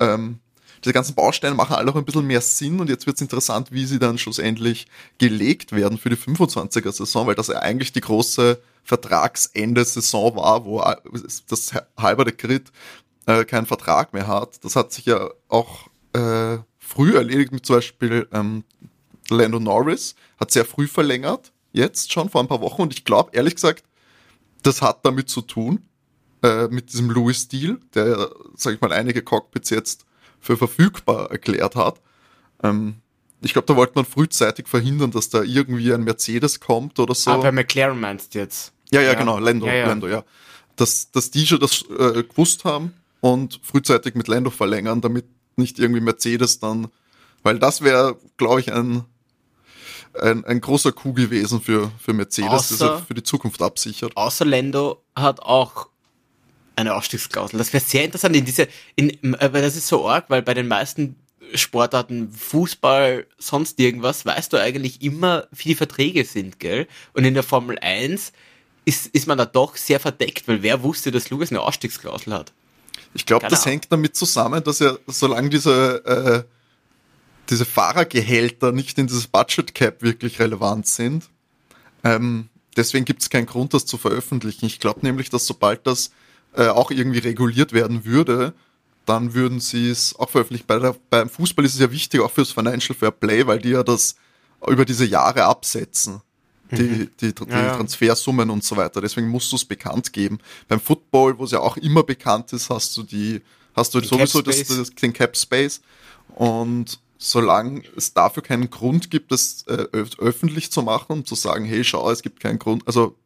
[0.00, 0.38] ähm,
[0.84, 3.70] diese ganzen Bausteine machen alle auch ein bisschen mehr Sinn und jetzt wird es interessant,
[3.70, 4.86] wie sie dann schlussendlich
[5.18, 10.82] gelegt werden für die 25er Saison, weil das ja eigentlich die große Vertragsende-Saison war, wo
[11.48, 12.72] das halbe Grid
[13.26, 14.64] äh, keinen Vertrag mehr hat.
[14.64, 18.64] Das hat sich ja auch äh, früh erledigt mit zum Beispiel ähm,
[19.28, 23.30] Lando Norris, hat sehr früh verlängert, jetzt schon vor ein paar Wochen und ich glaube,
[23.32, 23.84] ehrlich gesagt,
[24.62, 25.86] das hat damit zu tun,
[26.42, 30.06] äh, mit diesem Louis Deal, der, sag ich mal, einige Cockpits jetzt
[30.40, 32.00] für verfügbar erklärt hat.
[32.62, 32.96] Ähm,
[33.42, 37.30] ich glaube, da wollte man frühzeitig verhindern, dass da irgendwie ein Mercedes kommt oder so.
[37.30, 38.72] Ah, bei McLaren meinst du jetzt?
[38.92, 39.86] ja, ja, genau, Lando, Ja, ja.
[39.86, 40.24] Lando, ja.
[40.76, 45.26] Dass, dass die schon das äh, gewusst haben und frühzeitig mit Lando verlängern, damit
[45.56, 46.88] nicht irgendwie Mercedes dann,
[47.42, 49.04] weil das wäre, glaube ich, ein,
[50.20, 54.16] ein, ein großer Coup gewesen für, für Mercedes, das Außer- er für die Zukunft absichert.
[54.16, 55.88] Außer Lando hat auch
[56.80, 57.58] eine Ausstiegsklausel.
[57.58, 60.68] Das wäre sehr interessant in diese, in, weil das ist so arg, weil bei den
[60.68, 61.16] meisten
[61.54, 66.86] Sportarten, Fußball, sonst irgendwas, weißt du eigentlich immer, wie die Verträge sind, gell?
[67.12, 68.32] Und in der Formel 1
[68.84, 72.52] ist, ist man da doch sehr verdeckt, weil wer wusste, dass Lucas eine Ausstiegsklausel hat?
[73.14, 76.42] Ich glaube, das hängt damit zusammen, dass ja, solange diese, äh,
[77.48, 81.28] diese Fahrergehälter nicht in dieses Budget Cap wirklich relevant sind,
[82.04, 84.66] ähm, deswegen gibt es keinen Grund, das zu veröffentlichen.
[84.66, 86.12] Ich glaube nämlich, dass sobald das
[86.54, 88.52] äh, auch irgendwie reguliert werden würde,
[89.06, 90.66] dann würden sie es auch veröffentlichen.
[90.66, 93.70] Bei der, beim Fußball ist es ja wichtig, auch fürs Financial Fair Play, weil die
[93.70, 94.16] ja das
[94.66, 96.20] über diese Jahre absetzen.
[96.72, 97.74] Die, die, die Ja, ja.
[97.74, 99.00] Transfersummen und so weiter.
[99.00, 100.38] Deswegen musst du es bekannt geben.
[100.68, 103.42] Beim Football, wo es ja auch immer bekannt ist, hast du die,
[103.74, 105.80] hast du Den sowieso Cap das, das, den Cap Space.
[106.36, 111.34] Und solange es dafür keinen Grund gibt, das äh, öf- öffentlich zu machen, um zu
[111.34, 113.16] sagen, hey, schau, es gibt keinen Grund, also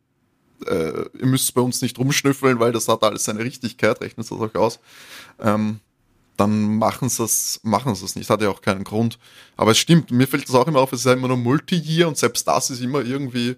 [0.67, 4.39] äh, ihr müsst bei uns nicht rumschnüffeln, weil das hat alles seine Richtigkeit, rechnet das
[4.39, 4.79] auch aus.
[5.41, 5.81] Ähm,
[6.37, 8.29] dann machen sie es, machen sie es nicht.
[8.29, 9.19] Hat ja auch keinen Grund.
[9.57, 12.09] Aber es stimmt, mir fällt das auch immer auf, es ist ja immer nur Multi-Year
[12.09, 13.57] und selbst das ist immer irgendwie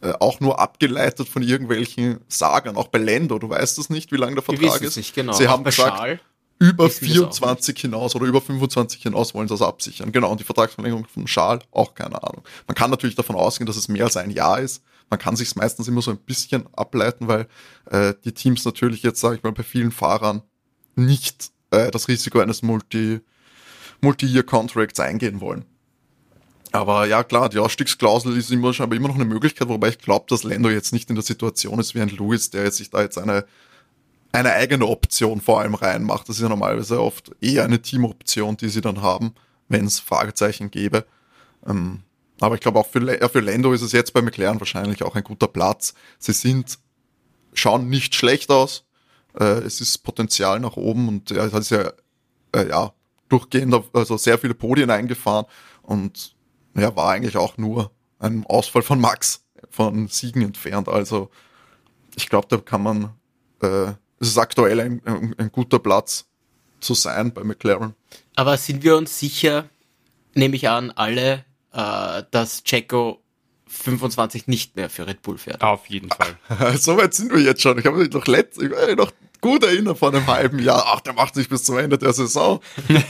[0.00, 2.76] äh, auch nur abgeleitet von irgendwelchen Sagern.
[2.76, 4.96] Auch bei Lando, du weißt es nicht, wie lange der Vertrag ist.
[4.96, 5.32] nicht, genau.
[5.32, 6.18] Sie Auch haben bei gesagt, Charles,
[6.58, 10.10] über wissen wir es auch 24 hinaus oder über 25 hinaus wollen sie das absichern.
[10.10, 12.42] Genau, und die Vertragsverlängerung von Schal, auch keine Ahnung.
[12.66, 14.82] Man kann natürlich davon ausgehen, dass es mehr als ein Jahr ist.
[15.10, 17.46] Man kann sich meistens immer so ein bisschen ableiten, weil
[17.90, 20.42] äh, die Teams natürlich jetzt, sage ich mal, bei vielen Fahrern
[20.96, 23.20] nicht äh, das Risiko eines Multi-
[24.00, 25.64] Multi-Year-Contracts eingehen wollen.
[26.72, 29.98] Aber ja, klar, die Ausstiegsklausel ist immer schon aber immer noch eine Möglichkeit, wobei ich
[29.98, 32.90] glaube, dass Lando jetzt nicht in der Situation ist wie ein Lewis, der jetzt sich
[32.90, 33.46] da jetzt eine
[34.30, 36.28] eine eigene Option vor allem reinmacht.
[36.28, 39.32] Das ist ja normalerweise oft eher eine Teamoption, die sie dann haben,
[39.68, 41.06] wenn es Fragezeichen gäbe.
[41.66, 42.02] Ähm,
[42.40, 45.24] aber ich glaube auch für, für Lando ist es jetzt bei McLaren wahrscheinlich auch ein
[45.24, 45.94] guter Platz.
[46.18, 46.78] Sie sind,
[47.52, 48.84] schauen nicht schlecht aus.
[49.38, 51.92] Äh, es ist Potenzial nach oben und er hat ja,
[52.54, 52.92] äh, ja
[53.28, 55.46] durchgehend also sehr viele Podien eingefahren
[55.82, 56.34] und
[56.74, 60.88] ja, war eigentlich auch nur ein Ausfall von Max von Siegen entfernt.
[60.88, 61.30] Also
[62.16, 63.14] ich glaube, da kann man,
[63.62, 66.26] äh, es ist aktuell ein, ein, ein guter Platz
[66.80, 67.94] zu sein bei McLaren.
[68.34, 69.68] Aber sind wir uns sicher,
[70.34, 73.22] nehme ich an, alle, äh, dass Checo
[73.66, 75.62] 25 nicht mehr für Red Bull fährt?
[75.62, 76.76] Auf jeden Fall.
[76.78, 77.78] so weit sind wir jetzt schon.
[77.78, 80.84] Ich habe mich noch letzt, ich mich noch gut erinnern vor einem halben Jahr.
[80.86, 82.60] Ach, der macht sich bis zum Ende der Saison.
[82.88, 83.02] Ja,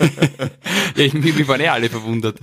[0.97, 2.39] ich, wir waren eh alle verwundert.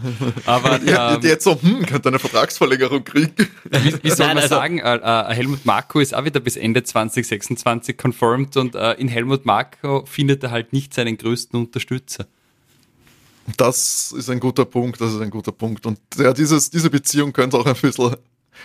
[0.45, 3.33] Aber Ja, ähm, jetzt so, hm, könnte eine Vertragsverlängerung kriegen.
[3.69, 6.55] wie, wie soll Nein, man also- sagen, äh, äh, Helmut Marko ist auch wieder bis
[6.55, 12.27] Ende 2026 confirmed und äh, in Helmut Marko findet er halt nicht seinen größten Unterstützer.
[13.57, 15.85] Das ist ein guter Punkt, das ist ein guter Punkt.
[15.85, 18.15] Und ja, dieses, diese Beziehung könnte auch ein bisschen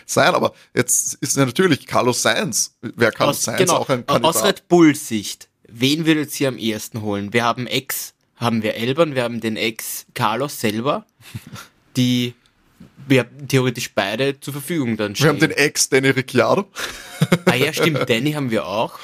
[0.07, 2.77] sein, aber jetzt ist ja natürlich Carlos Sainz.
[2.81, 4.45] Wer Carlos Aus, Sainz genau, auch ein aus Kandidat?
[4.45, 7.33] Red Bull Sicht, wen würdet ihr am ehesten holen?
[7.33, 11.05] Wir haben Ex, haben wir Elbern, wir haben den Ex Carlos selber,
[11.97, 12.35] die
[13.07, 15.29] wir theoretisch beide zur Verfügung dann Wir stehen.
[15.29, 16.71] haben den Ex Danny Ricciardo.
[17.45, 18.99] ah ja, stimmt, Danny haben wir auch.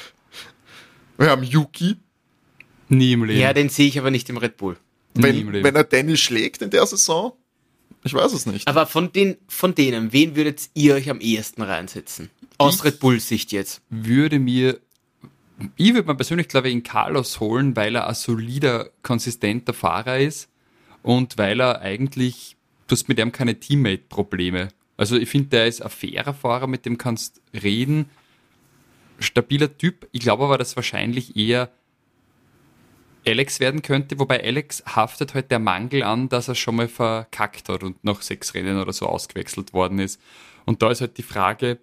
[1.18, 1.96] Wir haben Yuki.
[2.88, 3.40] Nie im Leben.
[3.40, 4.76] Ja, den sehe ich aber nicht im Red Bull.
[5.22, 7.32] Wenn, wenn er Danny schlägt in der Saison,
[8.04, 8.68] Ich weiß es nicht.
[8.68, 12.30] Aber von den, von denen, wen würdet ihr euch am ehesten reinsetzen?
[12.58, 13.82] Aus Ich- Red Bull Sicht jetzt.
[13.90, 14.78] würde mir,
[15.76, 20.18] ich würde mir persönlich, glaube ich, in Carlos holen, weil er ein solider, konsistenter Fahrer
[20.20, 20.48] ist
[21.02, 24.68] und weil er eigentlich, du hast mit ihm keine Teammate-Probleme.
[24.96, 28.08] Also ich finde, der ist ein fairer Fahrer, mit dem kannst reden,
[29.18, 30.08] stabiler Typ.
[30.12, 31.70] Ich glaube aber, dass wahrscheinlich eher
[33.26, 37.68] Alex werden könnte, wobei Alex haftet halt der Mangel an, dass er schon mal verkackt
[37.68, 40.20] hat und nach sechs Rennen oder so ausgewechselt worden ist.
[40.64, 41.78] Und da ist halt die Frage,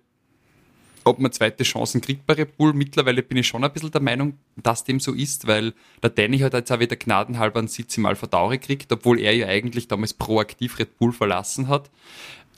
[1.03, 2.73] ob man zweite Chancen kriegt bei Red Bull.
[2.73, 6.39] Mittlerweile bin ich schon ein bisschen der Meinung, dass dem so ist, weil der Danny
[6.39, 9.87] hat jetzt auch wieder gnadenhalber einen Sitz im Alpha Tauri gekriegt, obwohl er ja eigentlich
[9.87, 11.89] damals proaktiv Red Bull verlassen hat.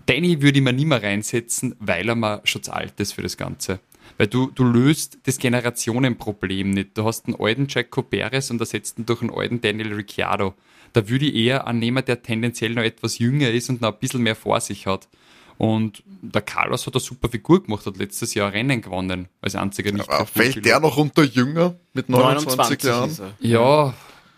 [0.06, 3.24] Danny würde ich mir nie mehr reinsetzen, weil er mal schon zu alt ist für
[3.24, 3.80] das Ganze.
[4.18, 6.98] Weil du, du löst das Generationenproblem nicht.
[6.98, 10.54] Du hast einen alten Jaco Perez und ersetzt ihn durch einen alten Daniel Ricciardo.
[10.94, 14.22] Da würde ich eher annehmen, der tendenziell noch etwas jünger ist und noch ein bisschen
[14.24, 15.10] mehr vor sich hat.
[15.58, 19.92] Und der Carlos hat eine super Figur gemacht, hat letztes Jahr Rennen gewonnen, als einziger
[19.92, 23.10] nicht Aber fällt der noch unter Jünger mit 29, Jahren?
[23.10, 23.34] ist er.
[23.40, 23.94] Ja,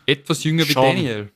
[0.05, 0.83] etwas jünger wie Schon.
[0.83, 1.31] Daniel.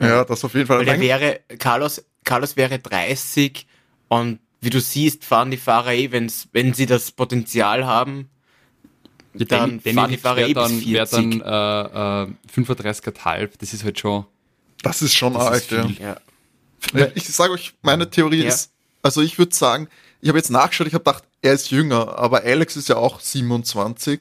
[0.00, 0.78] Ja, das auf jeden Fall.
[0.78, 3.66] Weil der wäre, Carlos, Carlos wäre 30
[4.08, 8.28] und wie du siehst, fahren die Fahrer eh, wenn's, wenn sie das Potenzial haben.
[9.34, 11.40] Ja, Dann Danny, fahren die Fahrer eh bis dann, wär 40.
[11.40, 13.50] dann äh, äh, 35,5.
[13.58, 14.24] Das ist halt schon.
[14.82, 15.86] das ist schon Das arg, ist ja.
[16.00, 16.16] Ja.
[16.94, 18.48] Ja, Ich sage euch, meine Theorie Ja.
[18.48, 19.88] ist, also ich würde sagen,
[20.20, 23.20] ich habe jetzt nachgeschaut, ich habe gedacht, er ist jünger, aber Alex ist ja auch
[23.20, 24.20] 27.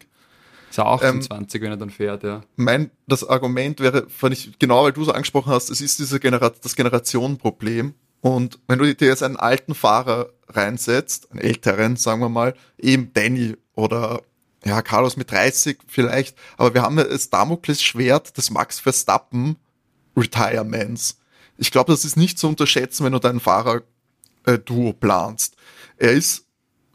[0.70, 2.42] Ist auch Ähm, 28, wenn er dann fährt, ja.
[2.56, 6.20] Mein, das Argument wäre, fand ich, genau weil du so angesprochen hast, es ist diese
[6.20, 7.94] Genera das Generationenproblem.
[8.22, 13.14] Und wenn du dir jetzt einen alten Fahrer reinsetzt, einen älteren, sagen wir mal, eben
[13.14, 14.22] Danny oder
[14.66, 19.58] ja, Carlos mit 30 vielleicht, aber wir haben das Damoklesschwert des Max Verstappen
[20.16, 21.20] Retirements.
[21.58, 23.84] Ich glaube, das ist nicht zu unterschätzen, wenn du deinen Fahrer
[24.46, 25.56] äh, Duo planst.
[25.98, 26.46] Er ist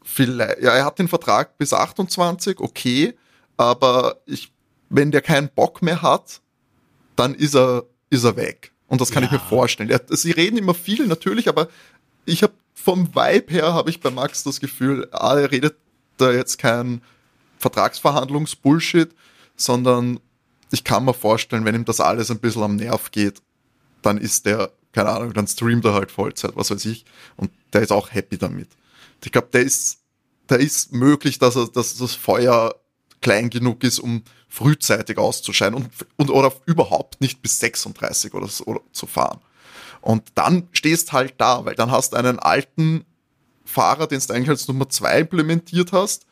[0.03, 3.15] vielleicht, ja, er hat den Vertrag bis 28, okay,
[3.57, 4.53] aber ich,
[4.89, 6.41] wenn der keinen Bock mehr hat,
[7.17, 8.72] dann ist er, ist er weg.
[8.93, 9.39] Und das kann ich Ja.
[9.39, 9.89] mir vorstellen.
[9.89, 11.69] Er, sie reden immer viel natürlich, aber
[12.27, 15.77] ich habe vom Vibe her habe ich bei Max das Gefühl, ah, er redet
[16.19, 17.01] da jetzt kein
[17.59, 19.11] Vertragsverhandlungsbullshit,
[19.57, 20.21] sondern
[20.71, 23.41] ich kann mir vorstellen, wenn ihm das alles ein bisschen am Nerv geht,
[24.03, 27.07] dann ist der, keine Ahnung, dann streamt er halt Vollzeit, was weiß ich.
[27.37, 28.69] Und der ist auch happy damit.
[29.25, 30.01] Ich glaube, der ist,
[30.51, 32.75] der ist möglich, dass er, dass das Feuer
[33.23, 34.23] klein genug ist, um
[34.53, 39.41] frühzeitig auszuscheiden und, und oder überhaupt nicht bis 36 oder so oder zu fahren.
[40.03, 43.07] Und dann stehst halt da, weil dann hast du einen alten
[43.65, 46.27] Fahrer, den du eigentlich als Nummer zwei implementiert hast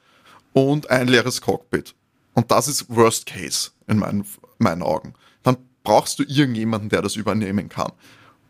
[0.52, 1.94] und ein leeres Cockpit.
[2.34, 4.26] Und das ist Worst Case in meinen,
[4.58, 5.14] meinen Augen.
[5.42, 7.92] Dann brauchst du irgendjemanden, der das übernehmen kann.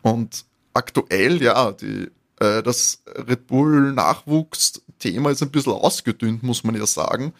[0.01, 6.75] Und aktuell, ja, die, äh, das Red Bull Nachwuchsthema ist ein bisschen ausgedünnt, muss man
[6.75, 7.33] ja sagen.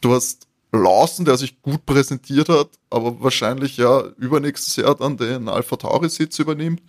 [0.00, 5.48] Du hast Lawson, der sich gut präsentiert hat, aber wahrscheinlich ja übernächstes Jahr dann den
[5.48, 6.80] Alpha Tauri Sitz übernimmt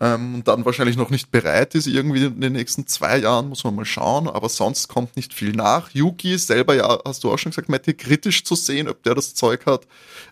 [0.00, 3.64] ähm, und dann wahrscheinlich noch nicht bereit ist, irgendwie in den nächsten zwei Jahren, muss
[3.64, 5.90] man mal schauen, aber sonst kommt nicht viel nach.
[5.90, 9.34] Yuki selber ja, hast du auch schon gesagt, Matti, kritisch zu sehen, ob der das
[9.34, 9.86] Zeug hat,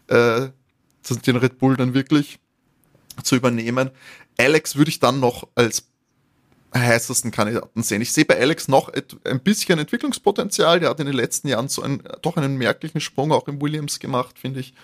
[0.09, 0.49] äh,
[1.27, 2.39] den Red Bull dann wirklich
[3.23, 3.91] zu übernehmen.
[4.39, 5.85] Alex würde ich dann noch als
[6.75, 8.01] heißesten Kandidaten sehen.
[8.01, 8.91] Ich sehe bei Alex noch
[9.25, 10.81] ein bisschen Entwicklungspotenzial.
[10.81, 13.99] Der hat in den letzten Jahren so einen, doch einen merklichen Sprung auch im Williams
[13.99, 14.75] gemacht, finde ich.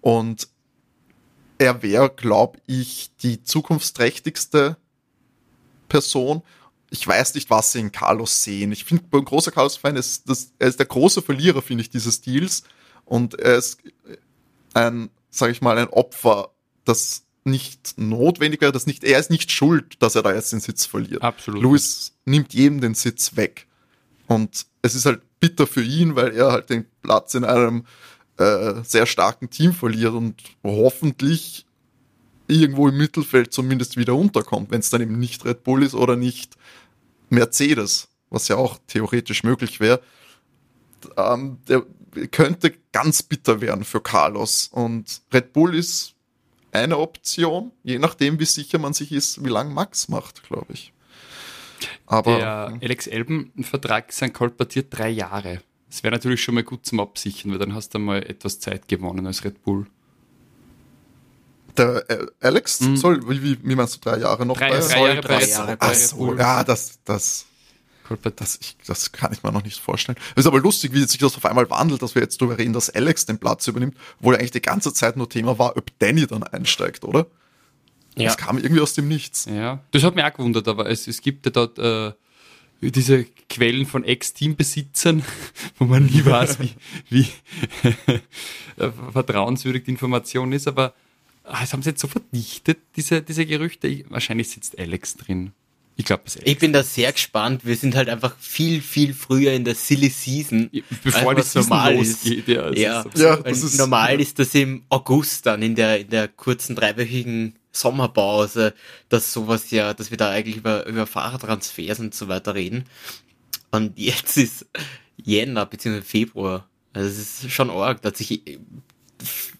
[0.00, 0.48] Und
[1.58, 4.76] er wäre, glaube ich, die zukunftsträchtigste
[5.88, 6.42] Person.
[6.90, 8.72] Ich weiß nicht, was sie in Carlos sehen.
[8.72, 12.20] Ich finde, ein großer Carlos-Fan ist, das, er ist der große Verlierer, finde ich, dieses
[12.20, 12.62] Deals.
[13.04, 13.80] Und er ist
[14.74, 16.50] ein, sage ich mal, ein Opfer,
[16.84, 20.60] das nicht notwendig wäre, das nicht, er ist nicht schuld, dass er da jetzt den
[20.60, 21.22] Sitz verliert.
[21.22, 21.62] Absolut.
[21.62, 23.66] Lewis nimmt jedem den Sitz weg.
[24.26, 27.84] Und es ist halt bitter für ihn, weil er halt den Platz in einem
[28.36, 31.66] äh, sehr starken Team verliert und hoffentlich
[32.46, 36.16] irgendwo im Mittelfeld zumindest wieder unterkommt, wenn es dann eben nicht Red Bull ist oder
[36.16, 36.56] nicht
[37.28, 40.00] Mercedes, was ja auch theoretisch möglich wäre.
[41.16, 41.84] Ähm, der
[42.30, 44.68] könnte ganz bitter werden für Carlos.
[44.72, 46.14] Und Red Bull ist
[46.72, 50.92] eine Option, je nachdem, wie sicher man sich ist, wie lang Max macht, glaube ich.
[52.06, 55.60] Aber Der Alex Elben-Vertrag ist ein kolportiert drei Jahre.
[55.88, 58.88] Das wäre natürlich schon mal gut zum Absichern, weil dann hast du mal etwas Zeit
[58.88, 59.86] gewonnen als Red Bull.
[61.76, 64.78] der äh, Alex soll, wie, wie, wie meinst du, drei Jahre noch Drei- bei?
[64.80, 66.38] drei Jahre drei bei, Jahre bei Ach Red so, Bull.
[66.38, 67.46] ja, das, das.
[68.16, 70.18] Das, ich, das kann ich mir noch nicht vorstellen.
[70.34, 72.72] Es ist aber lustig, wie sich das auf einmal wandelt, dass wir jetzt darüber reden,
[72.72, 75.96] dass Alex den Platz übernimmt, wo ja eigentlich die ganze Zeit nur Thema war, ob
[75.98, 77.26] Danny dann einsteigt, oder?
[78.16, 78.26] Ja.
[78.26, 79.44] Das kam irgendwie aus dem Nichts.
[79.44, 82.12] Ja, das hat mich auch gewundert, aber es, es gibt ja dort äh,
[82.80, 85.24] diese Quellen von Ex-Teambesitzern,
[85.78, 86.74] wo man nie weiß, wie,
[87.08, 87.28] wie
[88.76, 90.94] äh, vertrauenswürdig die Information ist, aber
[91.44, 93.88] ah, das haben sie jetzt so verdichtet, diese, diese Gerüchte.
[93.88, 95.52] Ich, wahrscheinlich sitzt Alex drin.
[96.00, 96.52] Ich glaube, das ist Alex.
[96.52, 97.66] Ich bin da sehr gespannt.
[97.66, 100.70] Wir sind halt einfach viel, viel früher in der Silly Season.
[101.02, 102.46] Bevor Season normal losgeht.
[102.46, 103.18] Ja, es Ja, ist.
[103.18, 107.56] Ja, das ist- normal ist das im August dann in der, in der kurzen dreiwöchigen
[107.72, 108.74] Sommerpause,
[109.08, 112.84] dass sowas ja, dass wir da eigentlich über, über Fahrradtransfers und so weiter reden.
[113.72, 114.66] Und jetzt ist
[115.16, 116.00] Jänner bzw.
[116.02, 116.68] Februar.
[116.92, 118.58] Also es ist schon arg, da hat sich äh,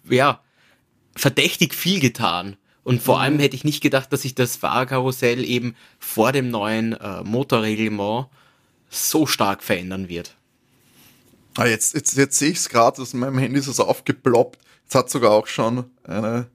[0.09, 0.41] ja
[1.17, 2.57] verdächtig viel getan.
[2.89, 6.95] Und vor allem hätte ich nicht gedacht, dass sich das Fahrerkarussell eben vor dem neuen
[6.95, 8.29] äh, Motorreglement
[8.89, 10.35] so stark verändern wird.
[11.59, 14.59] Ah, jetzt, jetzt, jetzt sehe ich es gerade, in meinem Handy ist es aufgeploppt.
[14.85, 16.47] Jetzt hat sogar auch schon eine,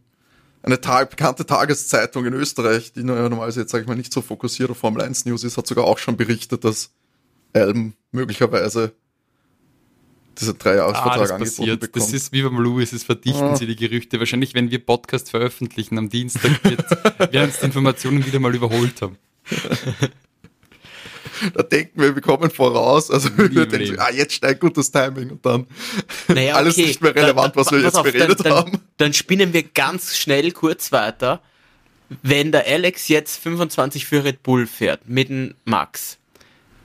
[0.63, 4.71] eine Tag, bekannte Tageszeitung in Österreich, die normalerweise jetzt, sage ich mal, nicht so fokussiert
[4.71, 6.89] auf Formel 1 News ist, hat sogar auch schon berichtet, dass
[7.53, 8.93] Elm möglicherweise
[10.39, 11.79] diesen Ah, Dreijahresvertrag das angeboten passiert.
[11.79, 12.03] bekommt.
[12.05, 13.55] Das ist wie beim Lewis, es verdichten Ah.
[13.55, 14.19] sie die Gerüchte.
[14.19, 16.83] Wahrscheinlich, wenn wir Podcast veröffentlichen am Dienstag, wird,
[17.33, 19.17] werden uns die Informationen wieder mal überholt haben.
[21.55, 23.11] da denken wir, wir kommen voraus.
[23.11, 25.67] Also Nie wir denken, so, ah, jetzt steigt gutes Timing und dann
[26.27, 26.87] Naja, alles okay.
[26.87, 28.79] nicht mehr relevant, was wir jetzt auf, beredet dann, dann, haben.
[28.97, 31.41] Dann spinnen wir ganz schnell kurz weiter.
[32.21, 36.17] Wenn der Alex jetzt 25 für Red Bull fährt, mit dem Max,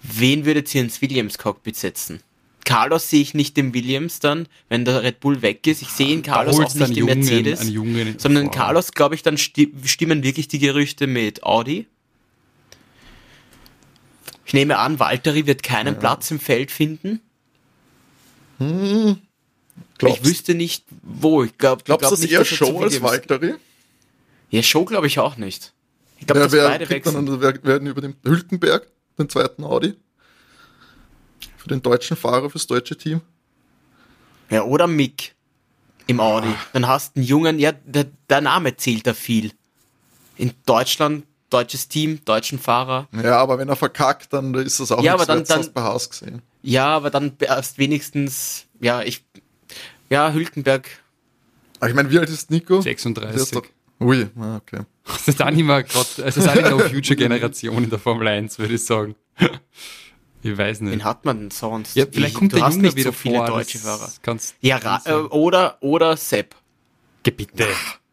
[0.03, 2.20] wen würdet ihr ins Williams-Cockpit setzen?
[2.69, 5.81] Carlos sehe ich nicht im Williams dann, wenn der Red Bull weg ist.
[5.81, 8.23] Ich sehe ihn Carlos auch du nicht im Jungen- Mercedes.
[8.23, 8.53] sondern vor.
[8.53, 11.87] Carlos, glaube ich, dann sti stimmen wirklich die Gerüchte mit Audi.
[14.45, 17.21] Ich nehme an, Valtteri wird keinen Platz im Feld finden.
[18.59, 21.45] Glaubst, ich wüsste nicht, wo.
[21.45, 23.55] Ich glaube, glaubst du, glaub das nicht, eher dass Show als Valtteri?
[24.51, 25.73] Ja, Show glaube ich auch nicht.
[26.19, 27.41] Ich glaube, Wer, dass wer beide kriegt dann, wechseln.
[27.41, 28.89] wer werden über den Hülkenberg,
[29.19, 29.95] den zweiten Audi?
[31.69, 33.21] Für den deutschen Fahrer, fürs deutsche Team?
[34.49, 35.35] Ja, oder Mick
[36.07, 36.49] im Audi.
[36.73, 39.53] Dann hast du einen Jungen, ja, der, der Name zählt da viel.
[40.39, 43.07] In Deutschland, deutsches Team, deutschen Fahrer.
[43.23, 45.83] Ja, aber wenn er verkackt, dann ist das auch Ja, aber dann- wert, das bei
[45.83, 46.41] Haas gesehen.
[46.62, 49.23] Ja, aber dann erst wenigstens, ja, ich,
[50.09, 50.89] ja, Hülkenberg,
[51.81, 52.77] Aber ich meine, wie alt ist Nico?
[52.77, 53.37] Der 36.
[53.43, 53.66] ist doch,
[54.01, 54.81] ui, ah, okay.
[55.05, 57.99] Das ist auch nicht mehr grad, es ist auch nicht No Future Generation in der
[57.99, 59.14] Formel 1, würde ich sagen.
[60.53, 60.92] Ich weiß nicht.
[60.92, 61.94] wen hat man denn sonst?
[61.96, 63.46] Ja, vielleicht ich, kommt du der nicht wieder so viele vor.
[63.46, 64.11] deutsche Fahrer.
[64.22, 66.55] Kannst, Ja, äh, oder, oder Sepp.
[67.22, 67.66] Geh bitte.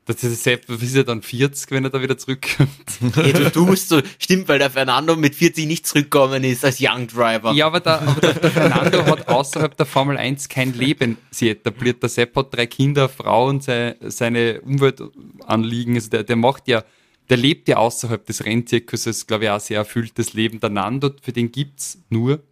[0.08, 2.70] Das ist, Sepp ist ja dann 40, wenn er da wieder zurückkommt.
[3.16, 7.08] Hey, du tust so, stimmt, weil der Fernando mit 40 nicht zurückgekommen ist als Young
[7.08, 7.54] Driver.
[7.54, 11.50] Ja, aber, der, aber der, der Fernando hat außerhalb der Formel 1 kein Leben sie
[11.50, 12.04] etabliert.
[12.04, 15.96] Der Sepp hat drei Kinder, Frau und sei, seine Umweltanliegen.
[15.96, 16.84] Also der, der macht ja,
[17.30, 20.60] der lebt ja außerhalb des Rennzirkuses, glaube ich, auch sehr erfülltes Leben.
[20.60, 22.44] Der Nando, für den gibt's nur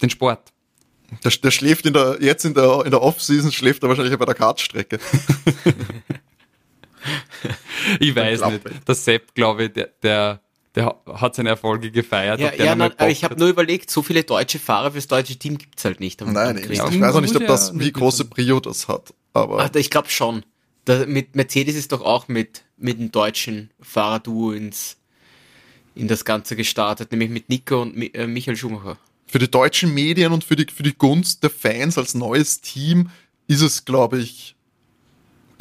[0.00, 0.52] den Sport.
[1.24, 4.24] Der, der schläft in der, jetzt in der, in der Off-Season schläft er wahrscheinlich bei
[4.24, 4.98] der Kartstrecke.
[8.00, 8.68] Ich weiß Klappe.
[8.68, 8.88] nicht.
[8.88, 10.40] Der Sepp, glaube ich, der, der,
[10.74, 12.40] der hat seine Erfolge gefeiert.
[12.40, 15.58] Ja, ja nein, aber ich habe nur überlegt, so viele deutsche Fahrer fürs deutsche Team
[15.58, 16.20] gibt's halt nicht.
[16.20, 16.78] Nein, Christ.
[16.78, 18.26] Ja, ich weiß auch nicht, ob das, wie große.
[18.26, 19.12] Prio das hat.
[19.32, 20.44] Aber Ach, ich glaube schon.
[20.84, 24.96] Da, mit Mercedes ist doch auch mit, mit dem deutschen Fahrerduo ins,
[25.94, 28.98] in das Ganze gestartet, nämlich mit Nico und äh, Michael Schumacher.
[29.26, 33.10] für die deutschen Medien und für die, für die Gunst der Fans als neues Team
[33.46, 34.56] ist es, glaube ich,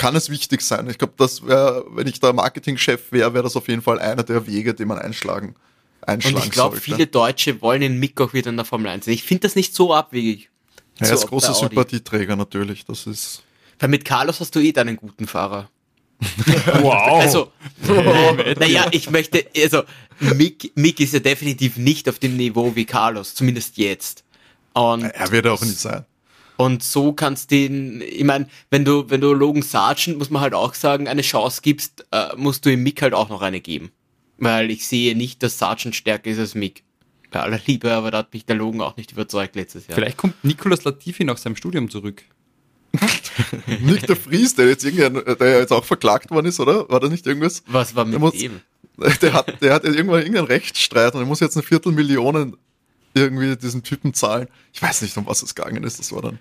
[0.01, 0.89] kann es wichtig sein.
[0.89, 4.23] Ich glaube, das wäre, wenn ich da Marketingchef wäre, wäre das auf jeden Fall einer
[4.23, 5.55] der Wege, den man einschlagen,
[6.01, 9.05] einschlagen Und ich glaube, viele Deutsche wollen den Mick auch wieder in der Formel 1
[9.05, 9.13] sehen.
[9.13, 10.49] Ich finde das nicht so abwegig.
[10.97, 11.53] er ist großer.
[11.53, 12.83] Sympathieträger natürlich.
[12.85, 13.43] Das ist.
[13.81, 15.69] Weil mit Carlos hast du eh deinen guten Fahrer.
[16.81, 17.19] Wow.
[17.19, 17.51] Also,
[18.59, 19.83] naja, ich möchte, also,
[20.19, 24.23] Mick, Mick ist ja definitiv nicht auf dem Niveau wie Carlos, zumindest jetzt.
[24.73, 26.05] Und, Er wird auch nicht sein.
[26.57, 30.53] und so kannst den, ich meine, wenn du, wenn du Logan Sargent, muss man halt
[30.53, 33.91] auch sagen, eine Chance gibst, äh, musst du ihm Mick halt auch noch eine geben.
[34.37, 36.83] Weil ich sehe nicht, dass Sargent stärker ist als Mick.
[37.31, 39.95] Bei aller Liebe, aber da hat mich der Logan auch nicht überzeugt letztes Jahr.
[39.95, 42.23] Vielleicht kommt Nicolas Latifi nach seinem Studium zurück.
[43.81, 46.87] Nicht der Fries, der jetzt irgendein, der jetzt auch verklagt worden ist, oder?
[46.89, 47.63] War da nicht irgendwas?
[47.67, 48.61] Was war Der mit muss- ihm?
[49.21, 52.55] Der hat, der hat irgendwann irgendeinen Rechtsstreit und er muss jetzt eine Viertelmillion
[53.15, 54.47] irgendwie diesen Typen zahlen.
[54.73, 55.97] Ich weiß nicht, um was es gegangen ist.
[55.97, 56.37] Das war dann.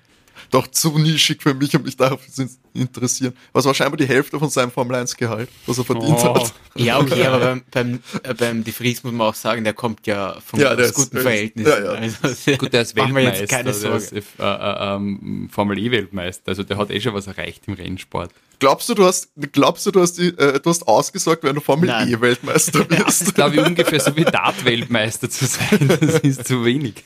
[0.50, 3.34] Doch zu nischig für mich, um mich dafür zu interessieren.
[3.52, 6.34] Was war scheinbar die Hälfte von seinem Formel 1 Gehalt, was er verdient Oh.
[6.34, 6.52] hat.
[6.76, 10.06] Ja, okay, aber beim, beim, äh, beim De Vries muss man auch sagen, der kommt
[10.06, 11.70] ja von Ja, der aus ist- guten ist- Verhältnissen.
[11.70, 11.90] ja, ja.
[12.22, 13.96] Also, Gut, der ist Weltmeister, jetzt keine der Sorge.
[13.96, 18.30] ist äh, äh, ähm, Formel E-Weltmeister, also der hat eh schon was erreicht im Rennsport.
[18.60, 21.60] Glaubst du, du hast, glaubst du, du hast, die, äh, du hast ausgesorgt, wenn du
[21.62, 22.08] Formel Nein.
[22.12, 25.88] E Weltmeister Das glaube ich, ungefähr so wie Dart-Weltmeister zu sein.
[26.00, 27.04] Das ist zu wenig.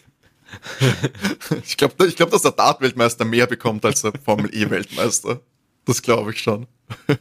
[1.64, 5.40] Ich glaube, ich glaub, dass der Dart-Weltmeister mehr bekommt als der Formel E Weltmeister.
[5.84, 6.66] Das glaube ich schon.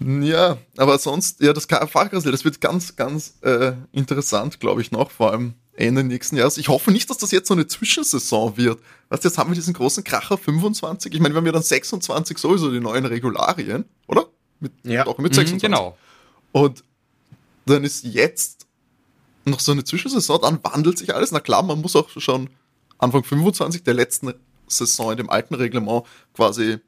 [0.00, 5.10] ja, aber sonst, ja, das Fahrkassel, das wird ganz, ganz äh, interessant, glaube ich, noch,
[5.10, 6.58] vor allem Ende nächsten Jahres.
[6.58, 8.80] Ich hoffe nicht, dass das jetzt so eine Zwischensaison wird.
[9.08, 11.14] Weißt du, jetzt haben wir diesen großen Kracher 25.
[11.14, 14.26] Ich meine, wir haben ja dann 26 sowieso die neuen Regularien, oder?
[14.58, 15.04] Mit, Ja.
[15.04, 15.62] Doch, mit Mhm, 26.
[15.62, 15.96] genau.
[16.52, 16.82] Und
[17.66, 18.59] dann ist jetzt
[19.44, 21.32] noch so eine Zwischensaison, dann wandelt sich alles.
[21.32, 22.50] Na klar, man muss auch schon
[22.98, 24.34] Anfang 25 der letzten
[24.68, 26.78] Saison in dem alten Reglement quasi,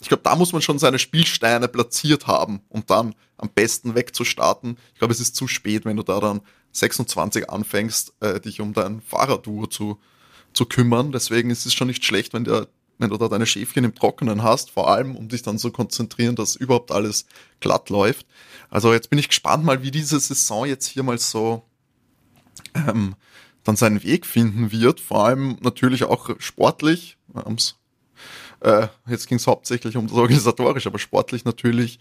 [0.00, 4.76] ich glaube, da muss man schon seine Spielsteine platziert haben, um dann am besten wegzustarten.
[4.92, 6.40] Ich glaube, es ist zu spät, wenn du da dann
[6.72, 10.00] 26 anfängst, äh, dich um dein Fahrerduo zu,
[10.52, 11.12] zu kümmern.
[11.12, 12.66] Deswegen ist es schon nicht schlecht, wenn, der,
[12.98, 16.34] wenn du da deine Schäfchen im Trockenen hast, vor allem, um dich dann zu konzentrieren,
[16.34, 17.26] dass überhaupt alles
[17.60, 18.26] glatt läuft.
[18.70, 21.62] Also jetzt bin ich gespannt mal, wie diese Saison jetzt hier mal so
[22.74, 23.14] ähm,
[23.64, 25.00] dann seinen Weg finden wird.
[25.00, 27.16] Vor allem natürlich auch sportlich.
[28.60, 31.98] Äh, jetzt ging es hauptsächlich um das Organisatorische, aber sportlich natürlich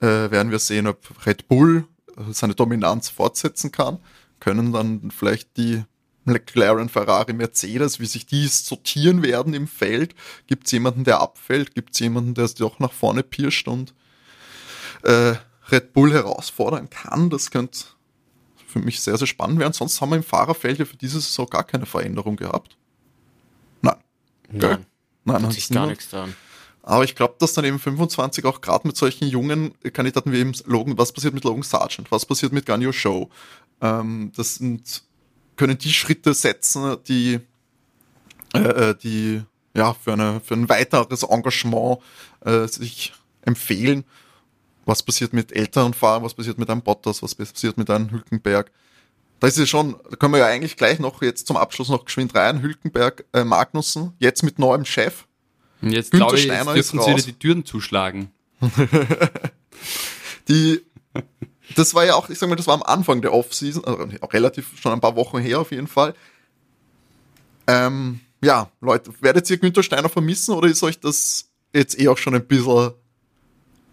[0.00, 1.86] äh, werden wir sehen, ob Red Bull
[2.16, 3.98] äh, seine Dominanz fortsetzen kann.
[4.40, 5.82] Können dann vielleicht die
[6.24, 10.14] McLaren, Ferrari, Mercedes, wie sich die sortieren werden im Feld.
[10.46, 11.74] Gibt es jemanden, der abfällt?
[11.74, 13.94] Gibt es jemanden, der es doch nach vorne pirscht und
[15.02, 15.34] äh,
[15.70, 17.30] Red Bull herausfordern kann?
[17.30, 17.78] Das könnte
[18.74, 19.72] für mich sehr, sehr spannend werden.
[19.72, 22.76] Sonst haben wir im Fahrerfeld ja für diese Saison gar keine Veränderung gehabt.
[23.80, 23.96] Nein.
[24.50, 24.86] Nein,
[25.24, 26.34] Nein, hat sich gar nichts dran.
[26.82, 30.52] Aber ich glaube, dass dann eben 25 auch gerade mit solchen jungen Kandidaten wie eben
[30.66, 33.30] Logan, was passiert mit Logan Sargent, was passiert mit Ganyo Show,
[33.80, 35.02] ähm, das sind,
[35.56, 37.40] können die Schritte setzen, die,
[38.54, 39.42] äh, äh, die
[39.74, 42.00] ja für, eine, für ein weiteres Engagement
[42.44, 44.04] äh, sich empfehlen.
[44.84, 48.70] Was passiert mit älteren Fahrern, was passiert mit einem Bottas, was passiert mit einem Hülkenberg.
[49.40, 52.04] Da ist es schon, da können wir ja eigentlich gleich noch jetzt zum Abschluss noch
[52.04, 52.62] geschwind rein.
[52.62, 55.26] Hülkenberg, äh, Magnussen, jetzt mit neuem Chef.
[55.82, 57.24] Und jetzt Günther glaube ich, jetzt dürfen sie wieder raus.
[57.26, 58.30] die Türen zuschlagen.
[60.48, 60.80] Die,
[61.74, 64.78] das war ja auch, ich sag mal, das war am Anfang der Offseason, also relativ
[64.78, 66.14] schon ein paar Wochen her auf jeden Fall.
[67.66, 72.18] Ähm, ja, Leute, werdet ihr Günther Steiner vermissen oder ist euch das jetzt eh auch
[72.18, 72.92] schon ein bisschen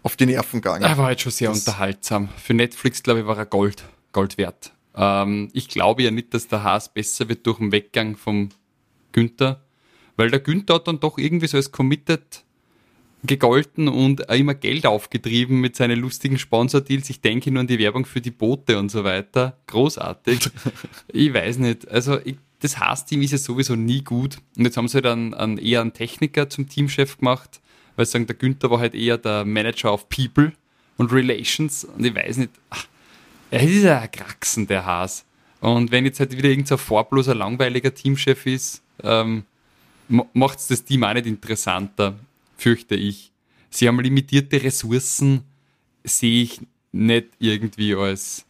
[0.02, 0.82] auf die Nerven gegangen?
[0.84, 2.28] Er war halt schon sehr Das- unterhaltsam.
[2.36, 4.72] Für Netflix, glaube ich, war er Gold, Gold wert.
[4.94, 8.50] Ähm, ich glaube ja nicht, dass der Haas besser wird durch den Weggang vom
[9.12, 9.62] Günther,
[10.16, 12.44] weil der Günther hat dann doch irgendwie so als committed
[13.24, 17.08] gegolten und immer Geld aufgetrieben mit seinen lustigen Sponsordeals.
[17.08, 19.56] Ich denke nur an die Werbung für die Boote und so weiter.
[19.68, 20.50] Großartig.
[21.12, 21.88] ich weiß nicht.
[21.88, 24.38] Also ich, das Haas-Team ist ja sowieso nie gut.
[24.56, 27.60] Und jetzt haben sie halt einen, einen, eher einen Techniker zum Teamchef gemacht,
[27.96, 30.52] weil sagen, der Günther war halt eher der Manager of People
[30.96, 31.84] und Relations.
[31.84, 32.86] Und ich weiß nicht, ach,
[33.50, 35.24] er ist ja ein Kraxen, der Haas.
[35.60, 39.44] Und wenn jetzt halt wieder irgendein farbloser, langweiliger Teamchef ist, ähm,
[40.08, 42.18] macht es das Team auch nicht interessanter,
[42.56, 43.30] fürchte ich.
[43.70, 45.44] Sie haben limitierte Ressourcen,
[46.04, 46.60] sehe ich
[46.92, 48.44] nicht irgendwie als,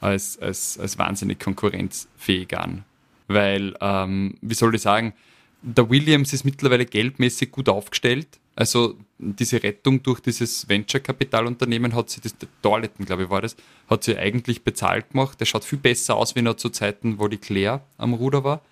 [0.00, 2.84] als, als, als wahnsinnig konkurrenzfähig an.
[3.28, 5.14] Weil, ähm, wie soll ich sagen,
[5.62, 8.28] der Williams ist mittlerweile geldmäßig gut aufgestellt.
[8.58, 13.54] Also diese Rettung durch dieses Venture-Kapitalunternehmen hat sie, das Dorleton, glaube ich, war das,
[13.88, 15.38] hat sie eigentlich bezahlt gemacht.
[15.38, 18.62] Der schaut viel besser aus, wie noch zu Zeiten, wo die Claire am Ruder war.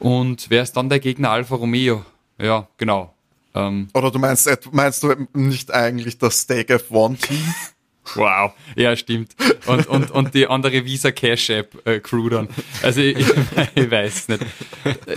[0.00, 2.04] Und wer ist dann der Gegner Alfa Romeo?
[2.38, 3.14] Ja, genau.
[3.54, 7.54] Ähm, Oder du meinst, et- meinst du nicht eigentlich das Stake F1-Team?
[8.14, 9.34] Wow, ja, stimmt.
[9.66, 12.48] Und, und, und die andere Visa Cash App äh, Crew dann.
[12.82, 13.28] Also ich, ich,
[13.74, 14.42] ich weiß nicht.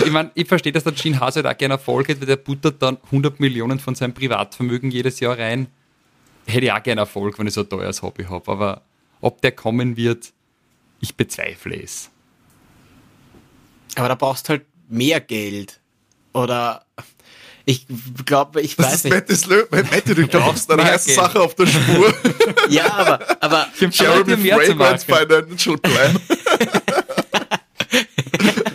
[0.06, 2.38] Ich meine, ich verstehe, dass der Gene Haas halt auch gerne Erfolg hat, weil der
[2.38, 5.68] buttert dann 100 Millionen von seinem Privatvermögen jedes Jahr rein.
[6.46, 8.50] Hätte ich auch gerne Erfolg, wenn ich so ein teures Hobby habe.
[8.50, 8.82] Aber
[9.20, 10.32] ob der kommen wird,
[11.02, 12.10] ich bezweifle es.
[13.96, 15.82] Aber da brauchst halt mehr Geld.
[16.34, 16.86] Oder
[17.66, 17.86] ich
[18.26, 19.14] glaube, ich Das weiß ist nicht.
[19.14, 21.12] Mattis Lö Matti, du brauchst eine heiße.
[21.12, 22.14] Sache auf der Spur.
[22.70, 25.06] Ja, aber, aber Jeremy Fragrance.
[25.06, 26.20] Financial Plan.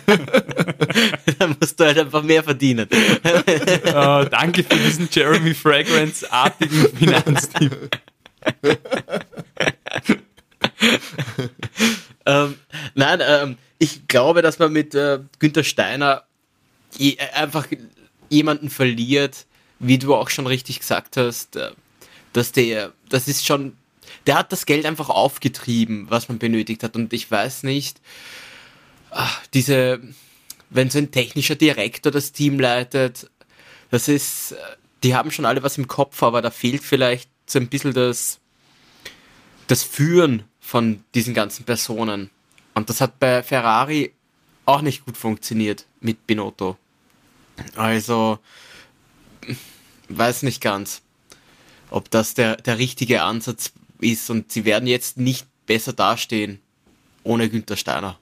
[1.39, 2.89] da musst du halt einfach mehr verdienen.
[2.91, 3.83] Äh,
[4.29, 7.89] danke für diesen Jeremy Fragrance-artigen Finanztipp.
[12.25, 12.55] ähm,
[12.95, 16.23] nein, ähm, ich glaube, dass man mit äh, Günther Steiner
[16.97, 17.67] je, einfach
[18.29, 19.45] jemanden verliert,
[19.79, 21.71] wie du auch schon richtig gesagt hast, äh,
[22.33, 23.77] dass der, das ist schon,
[24.27, 26.95] der hat das Geld einfach aufgetrieben, was man benötigt hat.
[26.95, 28.01] Und ich weiß nicht,
[29.11, 30.01] ach, diese,
[30.69, 33.29] wenn so ein technischer Direktor das Team leitet,
[33.91, 34.55] das ist,
[35.03, 38.39] die haben schon alle was im Kopf, aber da fehlt vielleicht so ein bisschen das,
[39.67, 42.29] das Führen von diesen ganzen Personen.
[42.73, 44.13] Und das hat bei Ferrari
[44.65, 46.77] auch nicht gut funktioniert mit Binotto.
[47.75, 48.39] Also,
[50.09, 51.01] weiß nicht ganz,
[51.89, 56.59] ob das der, der richtige Ansatz ist und sie werden jetzt nicht besser dastehen
[57.23, 58.17] ohne Günther Steiner.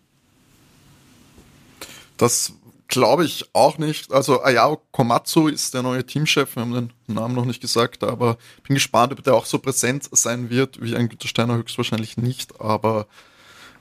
[2.18, 2.54] Das
[2.88, 4.12] glaube ich auch nicht.
[4.12, 6.56] Also Ayao Komatsu ist der neue Teamchef.
[6.56, 10.08] Wir haben den Namen noch nicht gesagt, aber bin gespannt, ob der auch so präsent
[10.12, 12.62] sein wird wie ein Günther Steiner höchstwahrscheinlich nicht.
[12.62, 13.08] Aber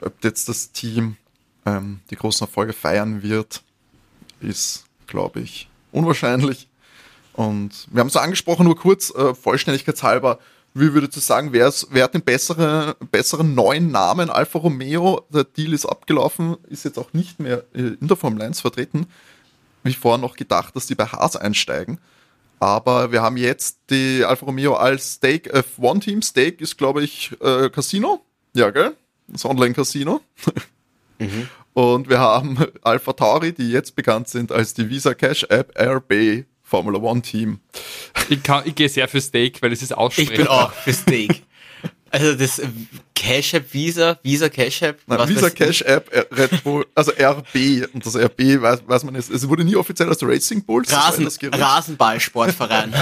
[0.00, 1.16] ob jetzt das Team
[1.66, 3.62] ähm, die großen Erfolge feiern wird,
[4.40, 6.68] ist, glaube ich, unwahrscheinlich.
[7.34, 10.38] Und wir haben es angesprochen, nur kurz, äh, vollständigkeitshalber,
[10.74, 14.30] wie würdest du sagen, wer, ist, wer hat den besseren, besseren neuen Namen?
[14.30, 18.42] Alfa Romeo, der Deal ist abgelaufen, ist jetzt auch nicht mehr äh, in der Formel
[18.42, 19.06] 1 vertreten.
[19.82, 21.98] Wie vorher noch gedacht, dass die bei Haas einsteigen.
[22.60, 26.20] Aber wir haben jetzt die Alfa Romeo als Stake F1-Team.
[26.22, 28.22] Stake ist, glaube ich, äh, Casino.
[28.54, 28.94] Ja, gell?
[29.28, 30.20] Das Online-Casino.
[31.20, 31.48] Mhm.
[31.74, 36.46] Und wir haben Alpha Tauri, die jetzt bekannt sind als die Visa Cash App RB
[36.70, 37.58] Formula One Team.
[38.28, 40.32] Ich, kann, ich gehe sehr für Steak, weil es ist aussprechbar.
[40.32, 41.42] Ich bin auch für Steak.
[42.12, 42.62] Also das
[43.14, 45.00] Cash App Visa, Visa Cash App.
[45.06, 49.14] Nein, Visa Cash App äh, Red Bull, also RB und das RB weiß, weiß man
[49.14, 49.30] jetzt.
[49.30, 50.92] Es wurde nie offiziell als Racing Bulls.
[50.92, 52.92] Rasen, Rasenballsportverein.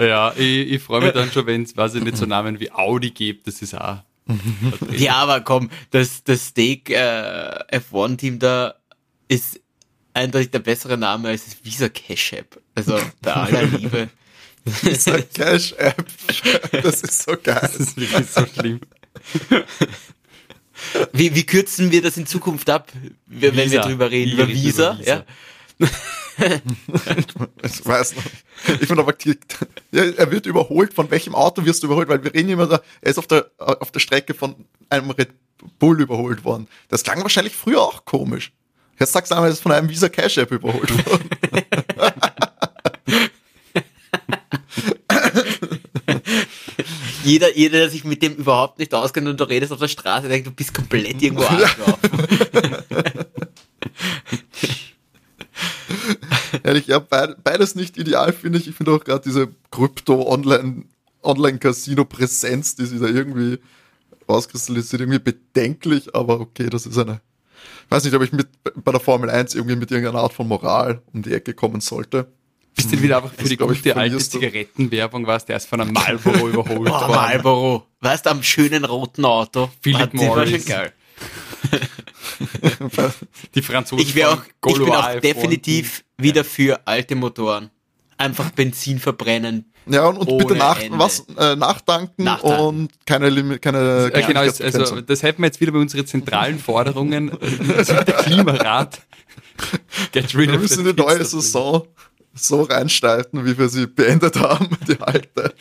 [0.00, 2.72] ja, ich, ich freue mich dann schon, wenn es, weiß ich nicht, so Namen wie
[2.72, 3.46] Audi gibt.
[3.46, 3.98] Das ist auch.
[4.92, 8.77] ja, aber komm, das, das Steak äh, F1-Team da
[9.28, 9.60] ist
[10.14, 12.60] eindeutig der bessere Name als Visa Cash App.
[12.74, 14.08] Also bei aller Liebe.
[14.64, 16.04] Visa Cash App.
[16.82, 17.58] Das ist so geil.
[17.60, 18.80] Das ist wirklich so schlimm.
[21.12, 22.92] Wie, wie kürzen wir das in Zukunft ab,
[23.26, 23.70] wenn Visa.
[23.70, 24.32] wir drüber reden?
[24.32, 24.98] Über Visa?
[24.98, 25.04] Visa.
[25.04, 25.24] Ja.
[27.62, 28.24] ich weiß noch.
[28.80, 30.94] Ich bin aber, ja, er wird überholt.
[30.94, 32.08] Von welchem Auto wirst du überholt?
[32.08, 34.54] Weil wir reden immer da, er ist auf der, auf der Strecke von
[34.88, 35.30] einem Red
[35.78, 36.68] Bull überholt worden.
[36.88, 38.52] Das klang wahrscheinlich früher auch komisch.
[38.98, 41.30] Jetzt sagst du einmal, ist von einem Visa Cash App überholt worden.
[47.24, 50.28] jeder, jeder, der sich mit dem überhaupt nicht auskennt und du redest auf der Straße,
[50.28, 52.10] denkt, du bist komplett irgendwo angelaufen.
[56.62, 56.98] Ehrlich, ja,
[57.44, 58.68] beides nicht ideal, finde ich.
[58.68, 60.84] Ich finde auch gerade diese Krypto-Online-
[61.22, 63.58] Online-Casino-Präsenz, die sich da irgendwie
[64.26, 67.20] auskristallisiert, irgendwie bedenklich, aber okay, das ist eine.
[67.84, 70.46] Ich weiß nicht, ob ich mit bei der Formel 1 irgendwie mit irgendeiner Art von
[70.46, 72.30] Moral um die Ecke kommen sollte.
[72.78, 76.48] Bist du wieder einfach für die gute alte Zigarettenwerbung warst, der ist von einem Marlboro
[76.50, 77.12] überholt oh, worden.
[77.12, 77.86] Marlboro.
[78.00, 79.68] Weißt du, am schönen roten Auto.
[79.80, 80.64] Philip Morris.
[80.64, 80.92] geil.
[83.54, 84.06] die Franzosen.
[84.06, 87.70] Ich, auch, ich bin auch definitiv wieder für alte Motoren.
[88.16, 89.72] Einfach Benzin verbrennen.
[89.88, 94.10] Ja, und, und bitte nach, was, äh, nachdanken, nachdanken, und keine Limit, keine.
[94.12, 97.30] Äh, genau, also das hätten wir jetzt wieder bei unseren zentralen Forderungen.
[97.40, 99.00] der Klimarat.
[100.12, 101.86] Get rid wir müssen die neue Saison
[102.38, 105.54] so reinstalten, wie wir sie beendet haben, die alte.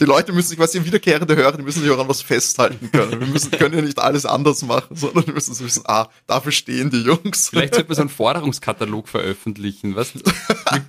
[0.00, 2.90] Die Leute müssen sich, was sie wiederkehrende hören, die müssen sich auch an was festhalten
[2.90, 3.20] können.
[3.20, 6.90] Wir müssen, können ja nicht alles anders machen, sondern wir müssen wissen, ah, dafür stehen
[6.90, 7.48] die Jungs.
[7.48, 9.96] Vielleicht sollte man so einen Forderungskatalog veröffentlichen.
[9.96, 10.14] Was?
[10.14, 10.22] Wir,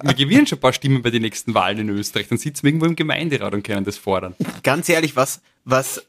[0.01, 2.69] wir gewinnen schon ein paar Stimmen bei den nächsten Wahlen in Österreich, dann sitzen wir
[2.69, 4.35] irgendwo im Gemeinderat und können das fordern.
[4.63, 6.05] Ganz ehrlich, was, was,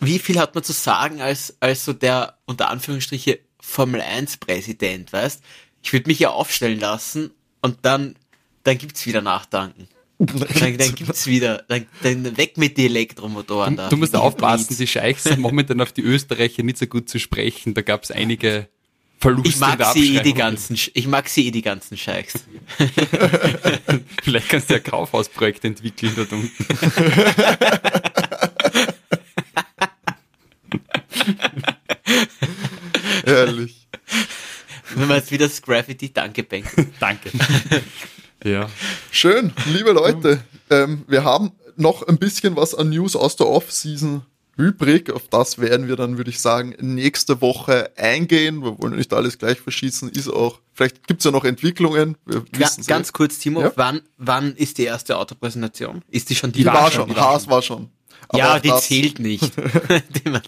[0.00, 5.12] wie viel hat man zu sagen als, als so der, unter Anführungsstriche, Formel 1 Präsident,
[5.12, 5.42] weißt?
[5.82, 7.30] Ich würde mich ja aufstellen lassen
[7.62, 8.16] und dann,
[8.64, 9.88] dann gibt's wieder Nachdanken.
[10.18, 13.88] Dann, dann gibt's wieder, dann, dann weg mit den Elektromotoren da.
[13.88, 17.74] Du, musst aufpassen, die Scheichs sind momentan auf die Österreicher nicht so gut zu sprechen.
[17.74, 18.68] Da gab's einige
[19.20, 19.50] Verluste.
[19.50, 22.44] Ich mag sie eh die ganzen, ich mag sie eh die ganzen Scheichs.
[24.22, 26.66] Vielleicht kannst du ja Kaufhausprojekt entwickeln dort unten.
[33.24, 33.77] Ehrlich.
[34.94, 36.64] Wenn man jetzt wieder das Graffiti, danke, Bank.
[37.00, 37.30] danke.
[38.44, 38.68] ja.
[39.10, 44.22] Schön, liebe Leute, ähm, wir haben noch ein bisschen was an News aus der Off-Season
[44.56, 45.10] übrig.
[45.10, 48.62] Auf das werden wir dann, würde ich sagen, nächste Woche eingehen.
[48.62, 50.10] Wir wollen nicht alles gleich verschießen.
[50.10, 52.16] Ist auch, vielleicht gibt's ja noch Entwicklungen.
[52.26, 53.72] Wir ja, ganz kurz, Timo, ja?
[53.76, 56.02] wann, wann ist die erste Autopräsentation?
[56.10, 56.60] Ist die schon die?
[56.60, 57.90] Die war, war schon, Haas war schon.
[58.28, 59.52] Aber ja, die das- zählt nicht.
[60.24, 60.42] Man-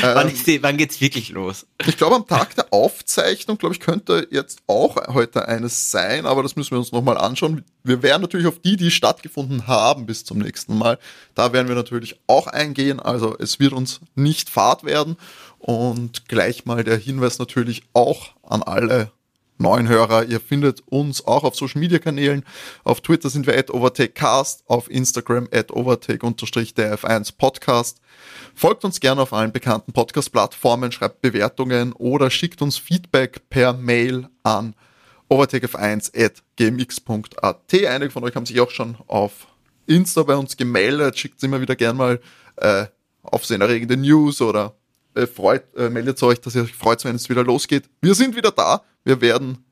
[0.00, 1.66] wann, ist die, wann geht's wirklich los?
[1.86, 6.42] Ich glaube, am Tag der Aufzeichnung, glaube ich, könnte jetzt auch heute eines sein, aber
[6.42, 7.64] das müssen wir uns nochmal anschauen.
[7.84, 10.98] Wir werden natürlich auf die, die stattgefunden haben bis zum nächsten Mal,
[11.34, 13.00] da werden wir natürlich auch eingehen.
[13.00, 15.16] Also es wird uns nicht fad werden.
[15.58, 19.12] Und gleich mal der Hinweis natürlich auch an alle
[19.58, 20.24] neuen Hörer.
[20.24, 22.44] Ihr findet uns auch auf Social Media Kanälen.
[22.84, 28.00] Auf Twitter sind wir at overtakecast, auf Instagram at overtake-df1 podcast.
[28.54, 34.28] Folgt uns gerne auf allen bekannten Podcast-Plattformen, schreibt Bewertungen oder schickt uns Feedback per Mail
[34.42, 34.74] an
[35.30, 37.74] overtakef1.gmx.at.
[37.88, 39.46] Einige von euch haben sich auch schon auf
[39.86, 41.18] Insta bei uns gemeldet.
[41.18, 42.20] Schickt immer wieder gern mal
[42.56, 42.86] äh,
[43.22, 44.74] aufsehenerregende News oder
[45.14, 47.84] äh, freut, äh, meldet euch, dass ihr euch freut, wenn es wieder losgeht.
[48.00, 48.82] Wir sind wieder da.
[49.04, 49.64] Wir werden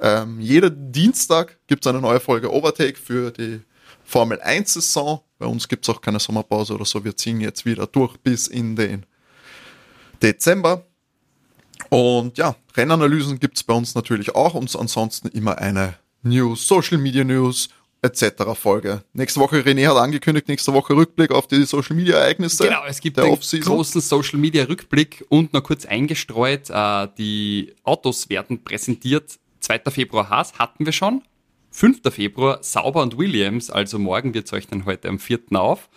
[0.00, 3.60] ähm, jeden Dienstag gibt es eine neue Folge Overtake für die
[4.04, 5.22] Formel 1 Saison.
[5.38, 7.04] Bei uns gibt es auch keine Sommerpause oder so.
[7.04, 9.06] Wir ziehen jetzt wieder durch bis in den
[10.22, 10.84] Dezember.
[11.90, 16.98] Und ja, Rennanalysen gibt es bei uns natürlich auch und ansonsten immer eine News, Social
[16.98, 17.68] Media News
[18.04, 18.54] etc.
[18.54, 19.02] Folge.
[19.14, 22.64] Nächste Woche, René hat angekündigt, nächste Woche Rückblick auf die Social Media Ereignisse.
[22.64, 23.74] Genau, es gibt Offseason.
[23.74, 29.38] großen Social Media Rückblick und noch kurz eingestreut, äh, die Autos werden präsentiert.
[29.60, 29.80] 2.
[29.90, 31.22] Februar Haas hatten wir schon.
[31.70, 32.02] 5.
[32.10, 35.40] Februar Sauber und Williams, also morgen, wir zeichnen heute am 4.
[35.52, 35.88] auf.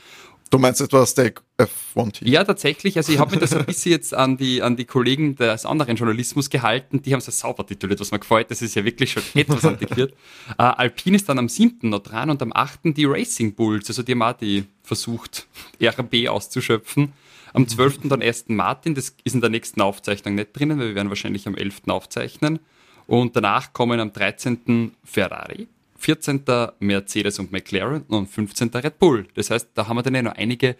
[0.50, 2.28] Du meinst etwa Steak F1 Team?
[2.28, 2.96] Ja, tatsächlich.
[2.98, 5.96] Also ich habe mir das ein bisschen jetzt an die, an die Kollegen des anderen
[5.96, 7.02] Journalismus gehalten.
[7.02, 8.50] Die haben es als sauber tituliert, was mir gefällt.
[8.52, 10.14] Das ist ja wirklich schon etwas antiquiert.
[10.58, 11.90] Äh, Alpine ist dann am 7.
[11.90, 12.80] noch dran und am 8.
[12.86, 13.90] die Racing Bulls.
[13.90, 15.46] Also die haben auch die versucht,
[15.82, 17.12] RB auszuschöpfen.
[17.54, 18.08] Am 12.
[18.08, 18.96] dann Aston Martin.
[18.96, 21.88] Das ist in der nächsten Aufzeichnung nicht drinnen, weil wir werden wahrscheinlich am 11.
[21.88, 22.60] aufzeichnen.
[23.08, 24.94] Und danach kommen am 13.
[25.04, 25.68] Ferrari.
[25.98, 26.44] 14.
[26.80, 28.70] Mercedes und McLaren und 15.
[28.70, 29.28] Red Bull.
[29.36, 30.76] Das heißt, da haben wir dann ja noch einige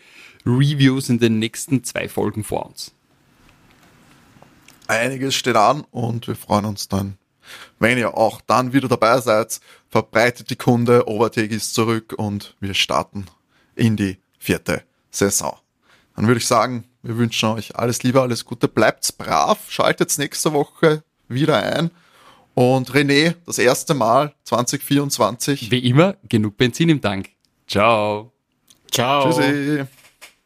[0.46, 2.94] Reviews in den nächsten zwei Folgen vor uns.
[4.88, 7.18] Einiges steht an und wir freuen uns dann,
[7.80, 9.60] wenn ihr auch dann wieder dabei seid.
[9.90, 13.26] Verbreitet die Kunde, Overtake ist zurück und wir starten
[13.76, 15.58] in die vierte Saison.
[16.16, 20.54] Dann würde ich sagen, wir wünschen euch alles Liebe, alles Gute, bleibt's brav, schaltet nächste
[20.54, 21.92] Woche wieder ein.
[22.58, 25.70] Und René, das erste Mal 2024.
[25.70, 27.30] Wie immer, genug Benzin im Tank.
[27.68, 28.34] Ciao.
[28.90, 29.32] Ciao.
[29.32, 29.86] Tschüssi.